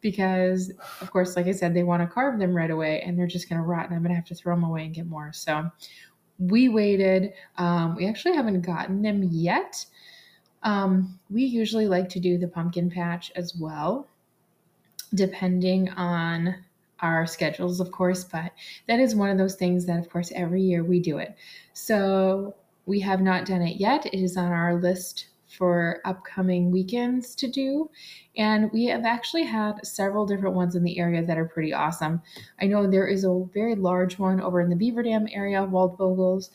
Because, 0.00 0.72
of 1.00 1.10
course, 1.10 1.36
like 1.36 1.46
I 1.46 1.52
said, 1.52 1.74
they 1.74 1.82
want 1.82 2.02
to 2.02 2.06
carve 2.06 2.38
them 2.38 2.54
right 2.54 2.70
away 2.70 3.00
and 3.00 3.18
they're 3.18 3.26
just 3.26 3.48
going 3.48 3.60
to 3.60 3.66
rot, 3.66 3.86
and 3.86 3.94
I'm 3.94 4.02
going 4.02 4.10
to 4.10 4.16
have 4.16 4.26
to 4.26 4.34
throw 4.34 4.54
them 4.54 4.64
away 4.64 4.84
and 4.84 4.94
get 4.94 5.06
more. 5.06 5.32
So, 5.32 5.70
we 6.38 6.68
waited. 6.68 7.32
Um, 7.56 7.96
we 7.96 8.06
actually 8.06 8.36
haven't 8.36 8.60
gotten 8.60 9.02
them 9.02 9.24
yet 9.24 9.86
um, 10.62 11.18
we 11.30 11.44
usually 11.44 11.86
like 11.86 12.08
to 12.10 12.20
do 12.20 12.38
the 12.38 12.48
pumpkin 12.48 12.90
patch 12.90 13.30
as 13.36 13.54
well, 13.56 14.08
depending 15.14 15.88
on 15.90 16.56
our 17.00 17.26
schedules, 17.26 17.78
of 17.78 17.92
course, 17.92 18.24
but 18.24 18.52
that 18.88 18.98
is 18.98 19.14
one 19.14 19.30
of 19.30 19.38
those 19.38 19.54
things 19.54 19.86
that, 19.86 20.00
of 20.00 20.10
course, 20.10 20.32
every 20.34 20.62
year 20.62 20.82
we 20.82 20.98
do 20.98 21.18
it. 21.18 21.36
So 21.72 22.56
we 22.88 23.00
have 23.00 23.20
not 23.20 23.44
done 23.44 23.62
it 23.62 23.76
yet. 23.78 24.06
It 24.06 24.20
is 24.20 24.36
on 24.36 24.50
our 24.50 24.80
list 24.80 25.28
for 25.46 26.00
upcoming 26.04 26.70
weekends 26.70 27.34
to 27.36 27.48
do. 27.48 27.90
And 28.36 28.70
we 28.72 28.86
have 28.86 29.04
actually 29.04 29.44
had 29.44 29.86
several 29.86 30.26
different 30.26 30.56
ones 30.56 30.74
in 30.74 30.84
the 30.84 30.98
area 30.98 31.24
that 31.24 31.38
are 31.38 31.46
pretty 31.46 31.72
awesome. 31.72 32.20
I 32.60 32.66
know 32.66 32.86
there 32.86 33.06
is 33.06 33.24
a 33.24 33.44
very 33.54 33.74
large 33.74 34.18
one 34.18 34.40
over 34.40 34.60
in 34.60 34.68
the 34.68 34.76
Beaver 34.76 35.02
Dam 35.04 35.26
area, 35.32 35.60
Waldvogels 35.60 36.50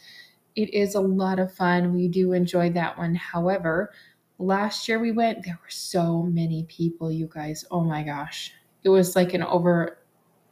it 0.55 0.73
is 0.73 0.95
a 0.95 1.01
lot 1.01 1.39
of 1.39 1.53
fun. 1.53 1.93
We 1.93 2.07
do 2.07 2.33
enjoy 2.33 2.71
that 2.71 2.97
one. 2.97 3.15
However, 3.15 3.91
last 4.37 4.87
year 4.87 4.99
we 4.99 5.11
went, 5.11 5.43
there 5.43 5.59
were 5.61 5.69
so 5.69 6.23
many 6.23 6.65
people, 6.65 7.11
you 7.11 7.29
guys. 7.31 7.65
Oh 7.71 7.81
my 7.83 8.03
gosh. 8.03 8.51
It 8.83 8.89
was 8.89 9.15
like 9.15 9.33
an 9.33 9.43
over, 9.43 9.99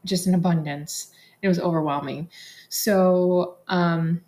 just 0.05 0.27
an 0.27 0.33
abundance. 0.33 1.11
It 1.41 1.47
was 1.47 1.59
overwhelming. 1.59 2.29
So, 2.69 3.57
um, 3.67 4.21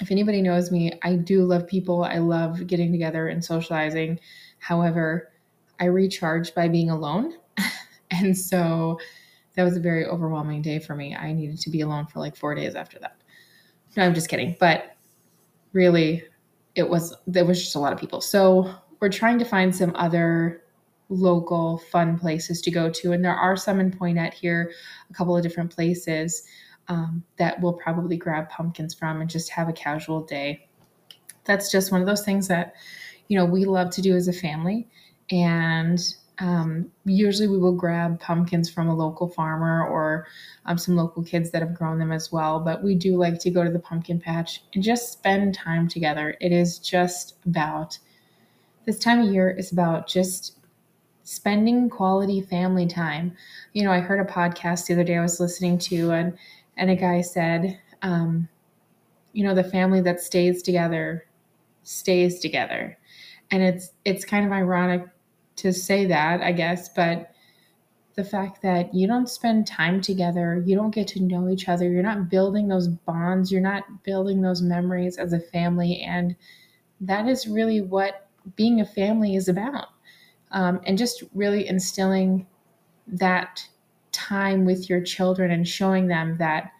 if 0.00 0.10
anybody 0.10 0.42
knows 0.42 0.70
me, 0.70 0.92
I 1.02 1.16
do 1.16 1.44
love 1.44 1.66
people. 1.66 2.04
I 2.04 2.18
love 2.18 2.66
getting 2.66 2.90
together 2.92 3.28
and 3.28 3.44
socializing. 3.44 4.18
However, 4.58 5.30
I 5.80 5.86
recharge 5.86 6.54
by 6.54 6.68
being 6.68 6.90
alone. 6.90 7.34
and 8.10 8.36
so 8.36 8.98
that 9.54 9.62
was 9.62 9.76
a 9.76 9.80
very 9.80 10.04
overwhelming 10.04 10.62
day 10.62 10.78
for 10.78 10.94
me. 10.96 11.14
I 11.14 11.32
needed 11.32 11.60
to 11.60 11.70
be 11.70 11.80
alone 11.82 12.06
for 12.06 12.18
like 12.18 12.36
four 12.36 12.54
days 12.54 12.74
after 12.74 12.98
that. 13.00 13.16
No, 13.96 14.04
I'm 14.04 14.14
just 14.14 14.28
kidding. 14.28 14.56
But 14.58 14.96
really, 15.72 16.24
it 16.74 16.88
was 16.88 17.14
there 17.26 17.44
was 17.44 17.62
just 17.62 17.76
a 17.76 17.78
lot 17.78 17.92
of 17.92 18.00
people. 18.00 18.20
So 18.20 18.74
we're 19.00 19.10
trying 19.10 19.38
to 19.38 19.44
find 19.44 19.74
some 19.74 19.92
other 19.94 20.64
local 21.08 21.78
fun 21.78 22.18
places 22.18 22.60
to 22.62 22.70
go 22.70 22.90
to, 22.90 23.12
and 23.12 23.24
there 23.24 23.34
are 23.34 23.56
some 23.56 23.78
in 23.78 23.92
Poynette 23.92 24.34
here, 24.34 24.72
a 25.10 25.14
couple 25.14 25.36
of 25.36 25.42
different 25.42 25.72
places 25.72 26.42
um, 26.88 27.24
that 27.38 27.60
we'll 27.60 27.72
probably 27.72 28.16
grab 28.16 28.48
pumpkins 28.48 28.94
from 28.94 29.20
and 29.20 29.30
just 29.30 29.50
have 29.50 29.68
a 29.68 29.72
casual 29.72 30.22
day. 30.22 30.68
That's 31.44 31.70
just 31.70 31.92
one 31.92 32.00
of 32.00 32.06
those 32.06 32.24
things 32.24 32.48
that 32.48 32.74
you 33.28 33.38
know 33.38 33.44
we 33.44 33.64
love 33.64 33.90
to 33.90 34.02
do 34.02 34.14
as 34.14 34.28
a 34.28 34.32
family, 34.32 34.88
and 35.30 36.00
um, 36.38 36.90
usually 37.04 37.48
we 37.48 37.58
will 37.58 37.74
grab 37.74 38.20
pumpkins 38.20 38.68
from 38.68 38.88
a 38.88 38.94
local 38.94 39.28
farmer 39.28 39.86
or 39.86 40.26
um, 40.66 40.76
some 40.76 40.96
local 40.96 41.22
kids 41.22 41.50
that 41.50 41.62
have 41.62 41.74
grown 41.74 41.98
them 41.98 42.12
as 42.12 42.32
well. 42.32 42.58
But 42.60 42.82
we 42.82 42.94
do 42.94 43.16
like 43.16 43.38
to 43.40 43.50
go 43.50 43.62
to 43.62 43.70
the 43.70 43.78
pumpkin 43.78 44.20
patch 44.20 44.62
and 44.74 44.82
just 44.82 45.12
spend 45.12 45.54
time 45.54 45.88
together. 45.88 46.36
It 46.40 46.52
is 46.52 46.78
just 46.78 47.36
about 47.46 47.98
this 48.84 48.98
time 48.98 49.20
of 49.20 49.32
year 49.32 49.50
is 49.50 49.72
about 49.72 50.08
just 50.08 50.58
spending 51.22 51.88
quality 51.88 52.42
family 52.42 52.86
time. 52.86 53.34
You 53.72 53.84
know, 53.84 53.92
I 53.92 54.00
heard 54.00 54.20
a 54.20 54.30
podcast 54.30 54.86
the 54.86 54.94
other 54.94 55.04
day 55.04 55.16
I 55.16 55.22
was 55.22 55.40
listening 55.40 55.78
to, 55.78 56.10
and 56.10 56.36
and 56.76 56.90
a 56.90 56.96
guy 56.96 57.20
said, 57.20 57.78
um, 58.02 58.48
you 59.32 59.44
know, 59.44 59.54
the 59.54 59.64
family 59.64 60.00
that 60.02 60.20
stays 60.20 60.62
together 60.62 61.26
stays 61.82 62.40
together, 62.40 62.96
and 63.50 63.62
it's 63.62 63.92
it's 64.04 64.24
kind 64.24 64.46
of 64.46 64.52
ironic 64.52 65.06
to 65.56 65.72
say 65.72 66.06
that, 66.06 66.40
I 66.40 66.52
guess, 66.52 66.88
but 66.88 67.30
the 68.14 68.24
fact 68.24 68.62
that 68.62 68.94
you 68.94 69.06
don't 69.06 69.28
spend 69.28 69.66
time 69.66 70.00
together, 70.00 70.62
you 70.64 70.76
don't 70.76 70.94
get 70.94 71.08
to 71.08 71.20
know 71.20 71.48
each 71.48 71.68
other, 71.68 71.90
you're 71.90 72.02
not 72.02 72.30
building 72.30 72.68
those 72.68 72.88
bonds, 72.88 73.50
you're 73.50 73.60
not 73.60 74.04
building 74.04 74.40
those 74.40 74.62
memories 74.62 75.16
as 75.16 75.32
a 75.32 75.40
family. 75.40 76.00
And 76.00 76.36
that 77.00 77.26
is 77.26 77.48
really 77.48 77.80
what 77.80 78.28
being 78.56 78.80
a 78.80 78.86
family 78.86 79.34
is 79.34 79.48
about. 79.48 79.88
Um, 80.52 80.80
and 80.86 80.96
just 80.96 81.24
really 81.34 81.66
instilling 81.66 82.46
that 83.08 83.66
time 84.14 84.64
with 84.64 84.88
your 84.88 85.02
children 85.02 85.50
and 85.50 85.68
showing 85.68 86.06
them 86.06 86.38
that 86.38 86.70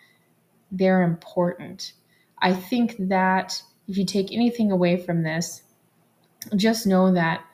they're 0.71 1.03
important. 1.03 1.93
I 2.41 2.55
think 2.55 2.97
that 2.99 3.63
if 3.89 3.99
you 3.99 4.07
take 4.07 4.33
anything 4.33 4.71
away 4.71 4.97
from 4.97 5.23
this, 5.23 5.63
just 6.57 6.87
know 6.87 7.13
that 7.13 7.45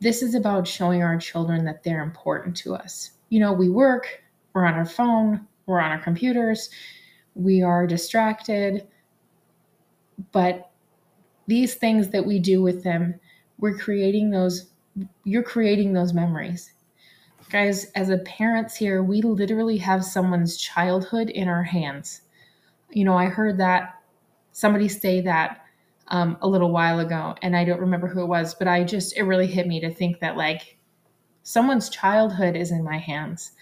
this 0.00 0.22
is 0.22 0.34
about 0.34 0.66
showing 0.66 1.02
our 1.02 1.18
children 1.18 1.64
that 1.64 1.82
they're 1.82 2.02
important 2.02 2.56
to 2.58 2.74
us. 2.74 3.12
You 3.30 3.40
know, 3.40 3.52
we 3.52 3.68
work, 3.68 4.22
we're 4.52 4.66
on 4.66 4.74
our 4.74 4.84
phone, 4.84 5.46
we're 5.66 5.80
on 5.80 5.90
our 5.90 5.98
computers, 5.98 6.70
we 7.34 7.62
are 7.62 7.86
distracted, 7.86 8.86
but 10.32 10.70
these 11.46 11.74
things 11.74 12.10
that 12.10 12.26
we 12.26 12.38
do 12.38 12.62
with 12.62 12.82
them, 12.82 13.18
we're 13.58 13.76
creating 13.78 14.30
those, 14.30 14.70
you're 15.24 15.42
creating 15.42 15.92
those 15.92 16.12
memories. 16.12 16.72
Guys, 17.56 17.86
as 17.94 18.10
a 18.10 18.18
parents 18.18 18.76
here, 18.76 19.02
we 19.02 19.22
literally 19.22 19.78
have 19.78 20.04
someone's 20.04 20.58
childhood 20.58 21.30
in 21.30 21.48
our 21.48 21.62
hands. 21.62 22.20
You 22.90 23.06
know, 23.06 23.16
I 23.16 23.30
heard 23.30 23.56
that 23.56 23.94
somebody 24.52 24.88
say 24.88 25.22
that 25.22 25.64
um, 26.08 26.36
a 26.42 26.48
little 26.48 26.70
while 26.70 26.98
ago, 27.00 27.34
and 27.40 27.56
I 27.56 27.64
don't 27.64 27.80
remember 27.80 28.08
who 28.08 28.20
it 28.20 28.26
was, 28.26 28.54
but 28.54 28.68
I 28.68 28.84
just, 28.84 29.16
it 29.16 29.22
really 29.22 29.46
hit 29.46 29.66
me 29.66 29.80
to 29.80 29.90
think 29.90 30.20
that 30.20 30.36
like 30.36 30.76
someone's 31.44 31.88
childhood 31.88 32.56
is 32.56 32.72
in 32.72 32.84
my 32.84 32.98
hands. 32.98 33.52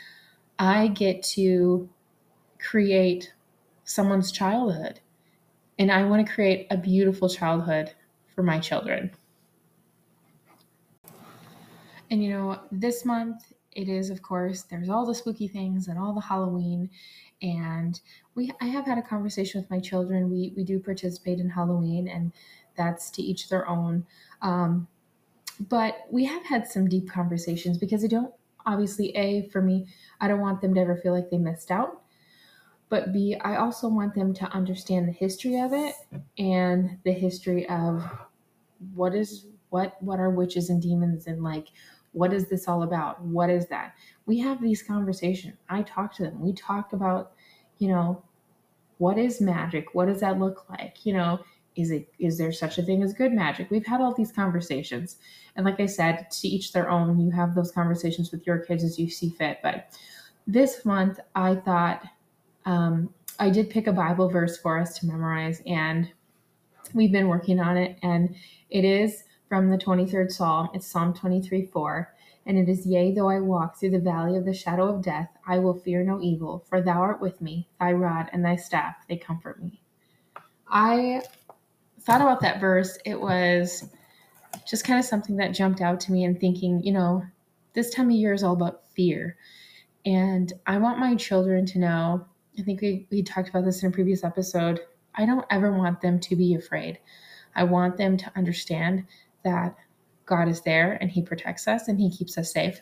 I 0.58 0.88
get 0.88 1.22
to 1.34 1.88
create 2.58 3.32
someone's 3.84 4.32
childhood, 4.32 4.98
and 5.78 5.92
I 5.92 6.02
want 6.02 6.26
to 6.26 6.32
create 6.32 6.66
a 6.68 6.76
beautiful 6.76 7.28
childhood 7.28 7.92
for 8.34 8.42
my 8.42 8.58
children. 8.58 9.12
And 12.10 12.24
you 12.24 12.30
know, 12.30 12.60
this 12.72 13.04
month 13.04 13.53
it 13.74 13.88
is, 13.88 14.10
of 14.10 14.22
course, 14.22 14.62
there's 14.62 14.88
all 14.88 15.06
the 15.06 15.14
spooky 15.14 15.48
things 15.48 15.88
and 15.88 15.98
all 15.98 16.14
the 16.14 16.20
Halloween. 16.20 16.90
And 17.42 18.00
we 18.34 18.50
I 18.60 18.66
have 18.66 18.86
had 18.86 18.98
a 18.98 19.02
conversation 19.02 19.60
with 19.60 19.70
my 19.70 19.80
children. 19.80 20.30
We 20.30 20.52
we 20.56 20.64
do 20.64 20.78
participate 20.80 21.40
in 21.40 21.50
Halloween, 21.50 22.08
and 22.08 22.32
that's 22.76 23.10
to 23.12 23.22
each 23.22 23.48
their 23.48 23.68
own. 23.68 24.06
Um, 24.42 24.88
but 25.60 26.06
we 26.10 26.24
have 26.24 26.44
had 26.44 26.66
some 26.66 26.88
deep 26.88 27.08
conversations 27.08 27.78
because 27.78 28.04
I 28.04 28.08
don't 28.08 28.34
obviously 28.66 29.14
a 29.16 29.48
for 29.50 29.60
me 29.60 29.86
I 30.20 30.28
don't 30.28 30.40
want 30.40 30.60
them 30.60 30.74
to 30.74 30.80
ever 30.80 30.96
feel 30.96 31.12
like 31.12 31.30
they 31.30 31.38
missed 31.38 31.70
out. 31.70 32.02
But 32.88 33.12
B, 33.12 33.36
I 33.40 33.56
also 33.56 33.88
want 33.88 34.14
them 34.14 34.34
to 34.34 34.44
understand 34.46 35.08
the 35.08 35.12
history 35.12 35.58
of 35.58 35.72
it 35.72 35.94
and 36.38 36.98
the 37.04 37.12
history 37.12 37.68
of 37.68 38.04
what 38.94 39.14
is 39.14 39.46
what 39.70 40.00
what 40.02 40.20
are 40.20 40.30
witches 40.30 40.70
and 40.70 40.80
demons 40.80 41.26
and 41.26 41.42
like 41.42 41.68
what 42.14 42.32
is 42.32 42.48
this 42.48 42.66
all 42.66 42.84
about? 42.84 43.20
What 43.20 43.50
is 43.50 43.66
that? 43.66 43.94
We 44.26 44.38
have 44.38 44.62
these 44.62 44.82
conversations. 44.82 45.56
I 45.68 45.82
talk 45.82 46.14
to 46.16 46.22
them. 46.22 46.40
We 46.40 46.52
talk 46.54 46.92
about, 46.92 47.32
you 47.78 47.88
know, 47.88 48.22
what 48.98 49.18
is 49.18 49.40
magic? 49.40 49.94
What 49.94 50.06
does 50.06 50.20
that 50.20 50.38
look 50.38 50.64
like? 50.70 51.04
You 51.04 51.14
know, 51.14 51.40
is 51.76 51.90
it 51.90 52.08
is 52.20 52.38
there 52.38 52.52
such 52.52 52.78
a 52.78 52.82
thing 52.82 53.02
as 53.02 53.12
good 53.12 53.32
magic? 53.32 53.70
We've 53.70 53.84
had 53.84 54.00
all 54.00 54.14
these 54.14 54.32
conversations. 54.32 55.16
And 55.56 55.66
like 55.66 55.80
I 55.80 55.86
said, 55.86 56.30
to 56.30 56.48
each 56.48 56.72
their 56.72 56.88
own. 56.88 57.20
You 57.20 57.30
have 57.32 57.54
those 57.54 57.72
conversations 57.72 58.30
with 58.30 58.46
your 58.46 58.58
kids 58.58 58.84
as 58.84 58.98
you 58.98 59.10
see 59.10 59.30
fit. 59.30 59.58
But 59.62 59.92
this 60.46 60.84
month 60.84 61.18
I 61.34 61.56
thought 61.56 62.04
um, 62.64 63.12
I 63.38 63.50
did 63.50 63.70
pick 63.70 63.88
a 63.88 63.92
Bible 63.92 64.28
verse 64.28 64.56
for 64.58 64.78
us 64.78 64.98
to 65.00 65.06
memorize 65.06 65.62
and 65.66 66.08
we've 66.92 67.12
been 67.12 67.28
working 67.28 67.58
on 67.58 67.76
it 67.76 67.98
and 68.02 68.34
it 68.70 68.84
is 68.84 69.24
from 69.54 69.70
the 69.70 69.78
23rd 69.78 70.32
Psalm. 70.32 70.68
It's 70.74 70.84
Psalm 70.84 71.14
23 71.14 71.66
4. 71.66 72.12
And 72.46 72.58
it 72.58 72.68
is, 72.68 72.84
Yea, 72.84 73.14
though 73.14 73.30
I 73.30 73.38
walk 73.38 73.78
through 73.78 73.92
the 73.92 74.00
valley 74.00 74.36
of 74.36 74.44
the 74.44 74.52
shadow 74.52 74.92
of 74.92 75.00
death, 75.00 75.28
I 75.46 75.60
will 75.60 75.78
fear 75.78 76.02
no 76.02 76.20
evil, 76.20 76.64
for 76.68 76.82
thou 76.82 77.00
art 77.00 77.20
with 77.20 77.40
me, 77.40 77.68
thy 77.78 77.92
rod 77.92 78.28
and 78.32 78.44
thy 78.44 78.56
staff, 78.56 78.96
they 79.08 79.16
comfort 79.16 79.62
me. 79.62 79.80
I 80.68 81.22
thought 82.00 82.20
about 82.20 82.40
that 82.40 82.60
verse. 82.60 82.98
It 83.04 83.20
was 83.20 83.88
just 84.68 84.84
kind 84.84 84.98
of 84.98 85.04
something 85.04 85.36
that 85.36 85.54
jumped 85.54 85.80
out 85.80 86.00
to 86.00 86.12
me 86.12 86.24
and 86.24 86.40
thinking, 86.40 86.82
you 86.82 86.90
know, 86.92 87.22
this 87.74 87.94
time 87.94 88.06
of 88.06 88.16
year 88.16 88.32
is 88.32 88.42
all 88.42 88.54
about 88.54 88.88
fear. 88.88 89.36
And 90.04 90.52
I 90.66 90.78
want 90.78 90.98
my 90.98 91.14
children 91.14 91.64
to 91.66 91.78
know, 91.78 92.26
I 92.58 92.62
think 92.62 92.80
we, 92.80 93.06
we 93.08 93.22
talked 93.22 93.50
about 93.50 93.64
this 93.64 93.84
in 93.84 93.90
a 93.90 93.92
previous 93.92 94.24
episode. 94.24 94.80
I 95.14 95.24
don't 95.24 95.46
ever 95.48 95.78
want 95.78 96.00
them 96.00 96.18
to 96.18 96.34
be 96.34 96.56
afraid. 96.56 96.98
I 97.54 97.62
want 97.62 97.96
them 97.96 98.16
to 98.16 98.32
understand 98.34 99.04
that 99.44 99.76
God 100.26 100.48
is 100.48 100.62
there 100.62 100.98
and 101.00 101.10
He 101.10 101.22
protects 101.22 101.68
us 101.68 101.88
and 101.88 101.98
He 101.98 102.10
keeps 102.10 102.36
us 102.38 102.52
safe. 102.52 102.80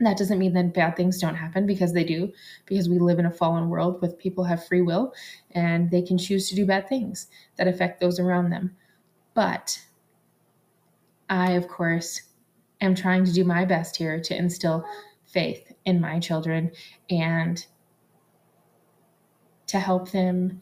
that 0.00 0.18
doesn't 0.18 0.38
mean 0.38 0.52
that 0.52 0.74
bad 0.74 0.94
things 0.96 1.18
don't 1.18 1.34
happen 1.34 1.66
because 1.66 1.92
they 1.92 2.04
do, 2.04 2.30
because 2.66 2.88
we 2.88 2.98
live 2.98 3.18
in 3.18 3.26
a 3.26 3.30
fallen 3.30 3.68
world 3.68 4.00
with 4.02 4.18
people 4.18 4.44
have 4.44 4.66
free 4.66 4.82
will 4.82 5.12
and 5.52 5.90
they 5.90 6.02
can 6.02 6.18
choose 6.18 6.48
to 6.48 6.54
do 6.54 6.66
bad 6.66 6.88
things 6.88 7.28
that 7.56 7.68
affect 7.68 8.00
those 8.00 8.18
around 8.20 8.50
them. 8.50 8.76
But 9.32 9.80
I, 11.30 11.52
of 11.52 11.66
course, 11.68 12.22
am 12.80 12.94
trying 12.94 13.24
to 13.24 13.32
do 13.32 13.44
my 13.44 13.64
best 13.64 13.96
here 13.96 14.20
to 14.20 14.36
instill 14.36 14.84
faith 15.24 15.72
in 15.84 16.00
my 16.00 16.18
children 16.20 16.70
and 17.10 17.64
to 19.66 19.80
help 19.80 20.10
them 20.10 20.60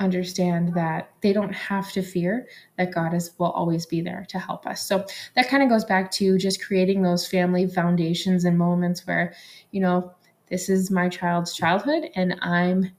understand 0.00 0.74
that 0.74 1.10
they 1.20 1.32
don't 1.32 1.54
have 1.54 1.92
to 1.92 2.02
fear 2.02 2.48
that 2.76 2.92
God 2.92 3.14
is 3.14 3.32
will 3.38 3.50
always 3.52 3.86
be 3.86 4.00
there 4.00 4.26
to 4.30 4.38
help 4.38 4.66
us. 4.66 4.86
So 4.86 5.04
that 5.36 5.48
kind 5.48 5.62
of 5.62 5.68
goes 5.68 5.84
back 5.84 6.10
to 6.12 6.38
just 6.38 6.64
creating 6.64 7.02
those 7.02 7.28
family 7.28 7.68
foundations 7.68 8.44
and 8.44 8.58
moments 8.58 9.06
where, 9.06 9.34
you 9.70 9.80
know, 9.80 10.12
this 10.48 10.68
is 10.68 10.90
my 10.90 11.08
child's 11.08 11.54
childhood 11.54 12.10
and 12.16 12.36
I'm 12.40 12.90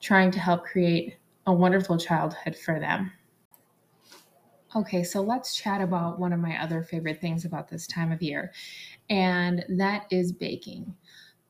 trying 0.00 0.30
to 0.32 0.40
help 0.40 0.64
create 0.64 1.16
a 1.46 1.52
wonderful 1.52 1.98
childhood 1.98 2.56
for 2.56 2.80
them. 2.80 3.12
Okay, 4.74 5.02
so 5.02 5.20
let's 5.20 5.56
chat 5.56 5.80
about 5.80 6.20
one 6.20 6.32
of 6.32 6.38
my 6.38 6.62
other 6.62 6.82
favorite 6.84 7.20
things 7.20 7.44
about 7.44 7.68
this 7.68 7.88
time 7.88 8.12
of 8.12 8.22
year, 8.22 8.52
and 9.08 9.64
that 9.68 10.06
is 10.12 10.30
baking 10.30 10.94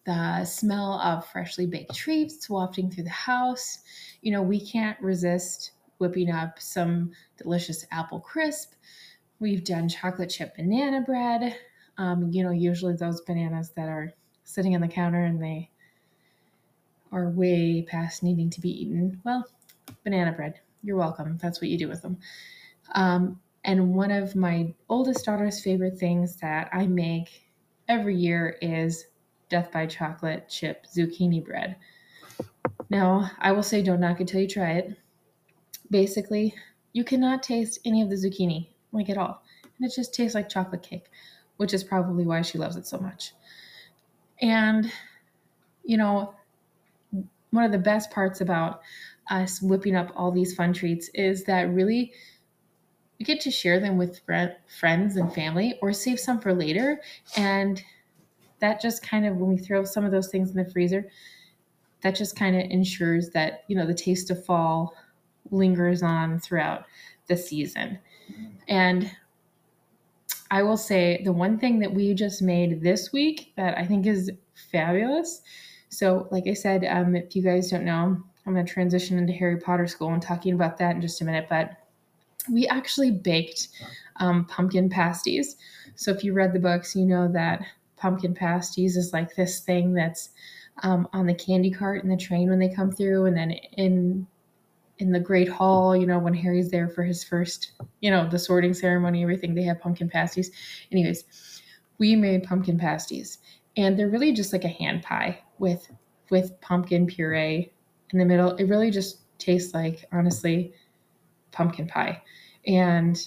the 0.07 0.45
smell 0.45 0.95
of 1.01 1.27
freshly 1.27 1.67
baked 1.67 1.95
treats 1.95 2.49
wafting 2.49 2.91
through 2.91 3.05
the 3.05 3.11
house. 3.11 3.79
You 4.23 4.33
know, 4.33 4.43
we 4.43 4.65
can't 4.65 5.01
resist 5.01 5.73
whipping 5.99 6.31
up 6.31 6.59
some 6.59 7.13
delicious 7.37 7.87
apple 7.93 8.21
crisp. 8.21 8.73
We've 9.39 9.65
done 9.65 9.89
chocolate 9.89 10.31
chip 10.31 10.57
banana 10.57 11.03
bread. 11.03 11.57
Um, 11.99 12.31
you 12.31 12.43
know, 12.43 12.51
usually 12.51 12.95
those 12.95 13.21
bananas 13.21 13.73
that 13.77 13.89
are 13.89 14.13
sitting 14.45 14.75
on 14.75 14.81
the 14.81 14.89
counter 14.89 15.25
and 15.25 15.43
they 15.43 15.71
are 17.13 17.29
way 17.29 17.83
past 17.89 18.23
needing 18.23 18.51
to 18.51 18.61
be 18.61 18.71
eaten. 18.71 19.21
Well, 19.25 19.47
banana 20.05 20.33
bread. 20.33 20.61
You're 20.83 20.97
welcome. 20.97 21.39
That's 21.43 21.61
what 21.61 21.69
you 21.69 21.79
do 21.79 21.89
with 21.89 22.03
them. 22.03 22.19
Um, 22.95 23.41
and 23.65 23.95
one 23.95 24.11
of 24.11 24.35
my 24.35 24.73
oldest 24.89 25.27
daughter's 25.27 25.63
favorite 25.63 25.99
things 25.99 26.37
that 26.37 26.71
I 26.73 26.87
make 26.87 27.51
every 27.89 28.17
year 28.17 28.57
is 28.63 29.05
Death 29.51 29.71
by 29.71 29.85
Chocolate 29.87 30.49
chip 30.49 30.87
zucchini 30.87 31.45
bread. 31.45 31.77
Now, 32.89 33.31
I 33.39 33.53
will 33.53 33.63
say 33.63 33.83
don't 33.83 34.01
knock 34.01 34.21
it 34.21 34.29
till 34.29 34.41
you 34.41 34.49
try 34.49 34.73
it. 34.73 34.97
Basically, 35.91 36.55
you 36.93 37.05
cannot 37.05 37.43
taste 37.43 37.81
any 37.85 38.01
of 38.01 38.09
the 38.09 38.17
zucchini, 38.17 38.69
like 38.93 39.11
at 39.11 39.19
all. 39.19 39.43
And 39.63 39.87
it 39.87 39.95
just 39.95 40.15
tastes 40.15 40.35
like 40.35 40.49
chocolate 40.49 40.83
cake, 40.83 41.11
which 41.59 41.75
is 41.75 41.85
probably 41.85 42.25
why 42.25 42.43
she 42.43 42.59
loves 42.59 42.77
it 42.77 42.87
so 42.87 42.99
much. 42.99 43.33
And, 44.41 44.91
you 45.85 45.97
know, 45.97 46.35
one 47.51 47.65
of 47.65 47.73
the 47.73 47.79
best 47.79 48.11
parts 48.11 48.41
about 48.41 48.81
us 49.31 49.61
whipping 49.61 49.97
up 49.97 50.13
all 50.17 50.33
these 50.33 50.55
fun 50.55 50.73
treats 50.73 51.09
is 51.15 51.45
that 51.45 51.73
really 51.73 52.13
you 53.19 53.27
get 53.27 53.41
to 53.41 53.51
share 53.51 53.79
them 53.81 53.99
with 53.99 54.21
friends 54.79 55.17
and 55.17 55.33
family 55.35 55.79
or 55.83 55.93
save 55.93 56.19
some 56.19 56.41
for 56.41 56.55
later. 56.55 57.01
And 57.37 57.83
that 58.61 58.81
just 58.81 59.03
kind 59.03 59.27
of, 59.27 59.37
when 59.37 59.51
we 59.51 59.59
throw 59.59 59.85
some 59.85 60.05
of 60.05 60.13
those 60.13 60.29
things 60.29 60.51
in 60.51 60.57
the 60.57 60.71
freezer, 60.71 61.09
that 62.03 62.15
just 62.15 62.37
kind 62.37 62.57
of 62.57 62.63
ensures 62.71 63.31
that, 63.31 63.65
you 63.69 63.77
know, 63.77 63.87
the 63.87 63.95
taste 63.95 64.31
of 64.31 64.45
fall 64.45 64.95
lingers 65.51 66.03
on 66.03 66.39
throughout 66.39 66.85
the 67.27 67.37
season. 67.37 67.99
And 68.69 69.11
I 70.51 70.63
will 70.63 70.77
say 70.77 71.23
the 71.25 71.33
one 71.33 71.59
thing 71.59 71.79
that 71.81 71.93
we 71.93 72.15
just 72.15 72.43
made 72.43 72.83
this 72.83 73.13
week 73.13 73.53
that 73.57 73.79
I 73.79 73.87
think 73.87 74.07
is 74.07 74.31
fabulous. 74.73 75.43
So, 75.89 76.29
like 76.31 76.47
I 76.47 76.55
said, 76.55 76.85
um, 76.85 77.15
if 77.15 77.37
you 77.37 77.43
guys 77.43 77.71
don't 77.71 77.85
know, 77.85 78.23
I'm 78.47 78.55
going 78.55 78.65
to 78.65 78.73
transition 78.73 79.19
into 79.19 79.33
Harry 79.33 79.59
Potter 79.59 79.87
school 79.87 80.13
and 80.13 80.23
talking 80.23 80.55
about 80.55 80.79
that 80.79 80.95
in 80.95 81.03
just 81.03 81.21
a 81.21 81.25
minute. 81.25 81.47
But 81.49 81.77
we 82.51 82.67
actually 82.69 83.11
baked 83.11 83.69
um, 84.17 84.45
pumpkin 84.47 84.89
pasties. 84.89 85.57
So 85.95 86.11
if 86.11 86.25
you 86.25 86.33
read 86.33 86.53
the 86.53 86.59
books, 86.59 86.97
you 86.97 87.05
know 87.05 87.31
that 87.33 87.63
pumpkin 88.01 88.35
pasties 88.35 88.97
is 88.97 89.13
like 89.13 89.35
this 89.37 89.61
thing 89.61 89.93
that's 89.93 90.31
um, 90.83 91.07
on 91.13 91.27
the 91.27 91.35
candy 91.35 91.71
cart 91.71 92.03
in 92.03 92.09
the 92.09 92.17
train 92.17 92.49
when 92.49 92.59
they 92.59 92.69
come 92.69 92.91
through, 92.91 93.27
and 93.27 93.37
then 93.37 93.53
in 93.77 94.27
in 94.99 95.13
the 95.13 95.21
Great 95.21 95.49
Hall, 95.49 95.97
you 95.97 96.07
know, 96.07 96.19
when 96.19 96.35
Harry's 96.35 96.71
there 96.71 96.89
for 96.89 97.03
his 97.03 97.25
first, 97.25 97.73
you 98.01 98.11
know, 98.11 98.29
the 98.29 98.39
sorting 98.39 98.75
ceremony, 98.75 99.23
everything, 99.23 99.55
they 99.55 99.63
have 99.63 99.81
pumpkin 99.81 100.11
pasties. 100.11 100.51
Anyways, 100.93 101.25
we 101.99 102.17
made 102.17 102.45
pumpkin 102.45 102.79
pasties, 102.79 103.39
and 103.77 103.99
they're 103.99 104.11
really 104.11 104.33
just 104.33 104.53
like 104.53 104.65
a 104.65 104.69
hand 104.69 105.03
pie 105.03 105.39
with 105.59 105.91
with 106.31 106.59
pumpkin 106.61 107.07
puree 107.07 107.71
in 108.13 108.19
the 108.19 108.25
middle. 108.25 108.55
It 108.57 108.65
really 108.65 108.91
just 108.91 109.21
tastes 109.39 109.75
like, 109.75 110.07
honestly, 110.13 110.73
pumpkin 111.53 111.87
pie. 111.87 112.23
And 112.67 113.19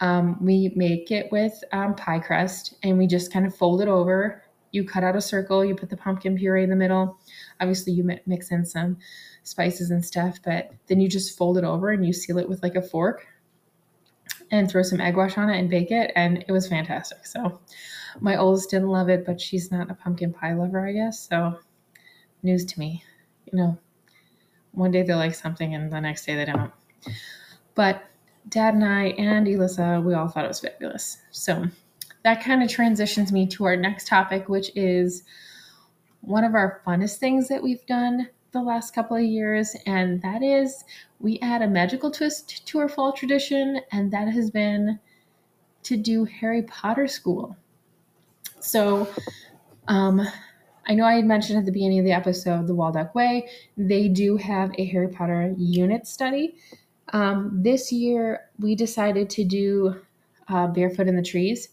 um, 0.00 0.42
we 0.44 0.72
make 0.76 1.10
it 1.10 1.30
with 1.32 1.62
um, 1.72 1.94
pie 1.94 2.20
crust 2.20 2.74
and 2.82 2.98
we 2.98 3.06
just 3.06 3.32
kind 3.32 3.46
of 3.46 3.54
fold 3.54 3.80
it 3.80 3.88
over. 3.88 4.42
You 4.70 4.84
cut 4.84 5.02
out 5.02 5.16
a 5.16 5.20
circle, 5.20 5.64
you 5.64 5.74
put 5.74 5.90
the 5.90 5.96
pumpkin 5.96 6.36
puree 6.36 6.62
in 6.62 6.70
the 6.70 6.76
middle. 6.76 7.18
Obviously, 7.60 7.92
you 7.92 8.08
mix 8.26 8.50
in 8.50 8.64
some 8.64 8.98
spices 9.42 9.90
and 9.90 10.04
stuff, 10.04 10.38
but 10.44 10.70
then 10.86 11.00
you 11.00 11.08
just 11.08 11.36
fold 11.36 11.58
it 11.58 11.64
over 11.64 11.90
and 11.90 12.06
you 12.06 12.12
seal 12.12 12.38
it 12.38 12.48
with 12.48 12.62
like 12.62 12.74
a 12.76 12.82
fork 12.82 13.26
and 14.50 14.70
throw 14.70 14.82
some 14.82 15.00
egg 15.00 15.16
wash 15.16 15.38
on 15.38 15.50
it 15.50 15.58
and 15.58 15.70
bake 15.70 15.90
it. 15.90 16.12
And 16.16 16.44
it 16.46 16.52
was 16.52 16.68
fantastic. 16.68 17.26
So, 17.26 17.60
my 18.20 18.36
oldest 18.36 18.70
didn't 18.70 18.88
love 18.88 19.08
it, 19.08 19.24
but 19.24 19.40
she's 19.40 19.70
not 19.70 19.90
a 19.90 19.94
pumpkin 19.94 20.32
pie 20.32 20.54
lover, 20.54 20.86
I 20.86 20.92
guess. 20.92 21.28
So, 21.28 21.58
news 22.42 22.64
to 22.66 22.78
me. 22.78 23.02
You 23.50 23.58
know, 23.58 23.78
one 24.72 24.90
day 24.90 25.02
they 25.02 25.14
like 25.14 25.34
something 25.34 25.74
and 25.74 25.90
the 25.90 26.00
next 26.00 26.26
day 26.26 26.34
they 26.34 26.44
don't. 26.44 26.72
But 27.74 28.02
dad 28.48 28.74
and 28.74 28.84
I 28.84 29.08
and 29.18 29.46
Elissa, 29.46 30.02
we 30.04 30.14
all 30.14 30.28
thought 30.28 30.44
it 30.44 30.48
was 30.48 30.60
fabulous. 30.60 31.18
So 31.30 31.64
that 32.24 32.42
kind 32.42 32.62
of 32.62 32.68
transitions 32.68 33.32
me 33.32 33.46
to 33.48 33.64
our 33.64 33.76
next 33.76 34.08
topic, 34.08 34.48
which 34.48 34.70
is 34.74 35.22
one 36.20 36.44
of 36.44 36.54
our 36.54 36.82
funnest 36.86 37.18
things 37.18 37.48
that 37.48 37.62
we've 37.62 37.84
done 37.86 38.28
the 38.52 38.62
last 38.62 38.94
couple 38.94 39.16
of 39.16 39.22
years, 39.22 39.76
and 39.86 40.20
that 40.22 40.42
is 40.42 40.84
we 41.20 41.38
add 41.40 41.62
a 41.62 41.68
magical 41.68 42.10
twist 42.10 42.66
to 42.66 42.78
our 42.78 42.88
fall 42.88 43.12
tradition, 43.12 43.80
and 43.92 44.10
that 44.10 44.28
has 44.28 44.50
been 44.50 44.98
to 45.82 45.96
do 45.96 46.24
Harry 46.24 46.62
Potter 46.62 47.06
school. 47.06 47.56
So, 48.60 49.08
um, 49.86 50.26
I 50.86 50.94
know 50.94 51.04
I 51.04 51.16
had 51.16 51.26
mentioned 51.26 51.58
at 51.58 51.66
the 51.66 51.72
beginning 51.72 51.98
of 51.98 52.04
the 52.06 52.12
episode 52.12 52.66
the 52.66 52.74
Waldock 52.74 53.14
Way. 53.14 53.48
They 53.76 54.08
do 54.08 54.36
have 54.38 54.72
a 54.78 54.86
Harry 54.86 55.08
Potter 55.08 55.54
unit 55.56 56.06
study. 56.06 56.56
Um, 57.12 57.50
this 57.62 57.90
year, 57.90 58.42
we 58.58 58.74
decided 58.74 59.30
to 59.30 59.44
do 59.44 60.00
uh, 60.48 60.66
Barefoot 60.68 61.08
in 61.08 61.16
the 61.16 61.22
Trees 61.22 61.68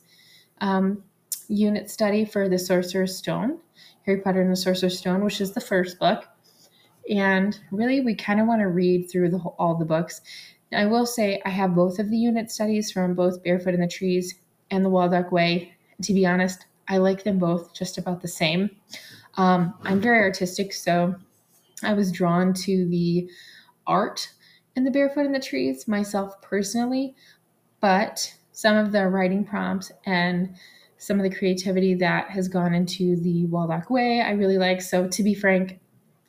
um, 0.61 1.03
unit 1.47 1.89
study 1.89 2.25
for 2.25 2.49
the 2.49 2.57
Sorcerer's 2.57 3.17
Stone, 3.17 3.59
Harry 4.05 4.21
Potter 4.21 4.41
and 4.41 4.51
the 4.51 4.55
Sorcerer's 4.55 4.97
Stone, 4.97 5.23
which 5.23 5.41
is 5.41 5.53
the 5.53 5.61
first 5.61 5.99
book. 5.99 6.25
And 7.09 7.59
really, 7.71 8.01
we 8.01 8.15
kind 8.15 8.39
of 8.39 8.47
want 8.47 8.61
to 8.61 8.67
read 8.67 9.09
through 9.11 9.29
the, 9.29 9.37
all 9.37 9.75
the 9.75 9.85
books. 9.85 10.21
I 10.73 10.85
will 10.85 11.05
say 11.05 11.41
I 11.45 11.49
have 11.49 11.75
both 11.75 11.99
of 11.99 12.09
the 12.09 12.17
unit 12.17 12.49
studies 12.49 12.91
from 12.91 13.13
both 13.13 13.43
Barefoot 13.43 13.75
in 13.75 13.81
the 13.81 13.87
Trees 13.87 14.35
and 14.71 14.83
the 14.83 14.89
Waldock 14.89 15.31
Way. 15.31 15.73
To 16.01 16.13
be 16.13 16.25
honest, 16.25 16.65
I 16.87 16.97
like 16.97 17.23
them 17.23 17.39
both 17.39 17.73
just 17.73 17.97
about 17.97 18.21
the 18.21 18.27
same. 18.27 18.69
Um, 19.35 19.73
I'm 19.83 20.01
very 20.01 20.19
artistic, 20.19 20.73
so 20.73 21.15
I 21.83 21.93
was 21.93 22.11
drawn 22.11 22.53
to 22.53 22.87
the 22.89 23.29
art 23.85 24.29
in 24.75 24.83
the 24.83 24.91
Barefoot 24.91 25.25
in 25.25 25.31
the 25.31 25.39
Trees 25.39 25.87
myself 25.87 26.41
personally, 26.41 27.15
but 27.79 28.33
some 28.51 28.77
of 28.77 28.91
the 28.91 29.07
writing 29.07 29.43
prompts 29.43 29.91
and 30.05 30.55
some 30.97 31.19
of 31.19 31.23
the 31.23 31.35
creativity 31.35 31.93
that 31.93 32.29
has 32.29 32.47
gone 32.47 32.73
into 32.73 33.15
the 33.17 33.45
Waldock 33.47 33.89
Way 33.89 34.21
I 34.21 34.31
really 34.31 34.57
like. 34.57 34.81
So 34.81 35.07
to 35.07 35.23
be 35.23 35.33
frank, 35.33 35.79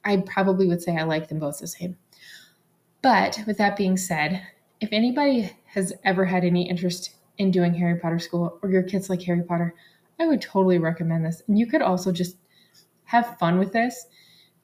I 0.05 0.19
probably 0.19 0.67
would 0.67 0.83
say 0.83 0.97
I 0.97 1.05
like 1.05 1.29
them 1.29 1.39
both 1.39 1.59
the 1.59 1.67
same. 1.67 1.97
But 3.03 3.39
with 3.47 3.59
that 3.59 3.77
being 3.77 3.97
said, 3.97 4.43
if 4.81 4.89
anybody 4.93 5.53
has 5.67 5.93
ever 6.05 6.25
had 6.25 6.45
any 6.45 6.69
interest 6.69 7.15
in 7.39 7.51
doing 7.51 7.75
Harry 7.75 7.99
Potter 7.99 8.19
school 8.19 8.59
or 8.63 8.71
your 8.71 8.83
kids 8.83 9.09
like 9.09 9.23
Harry 9.23 9.43
Potter, 9.43 9.75
I 10.19 10.27
would 10.27 10.43
totally 10.43 10.79
recommend 10.79 11.25
this. 11.25 11.43
And 11.47 11.59
you 11.59 11.67
could 11.67 11.83
also 11.83 12.13
just 12.13 12.37
have 13.05 13.39
fun 13.39 13.59
with 13.59 13.73
this 13.73 14.07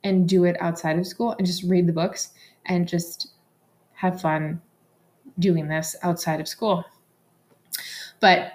and 0.05 0.29
do 0.29 0.45
it 0.45 0.57
outside 0.61 0.99
of 0.99 1.07
school 1.07 1.33
and 1.33 1.47
just 1.47 1.63
read 1.65 1.87
the 1.87 1.93
books 1.93 2.31
and 2.67 2.89
just 2.89 3.32
have 4.03 4.21
fun 4.21 4.61
doing 5.39 5.69
this 5.69 5.95
outside 6.03 6.41
of 6.41 6.49
school. 6.49 6.85
But 8.19 8.53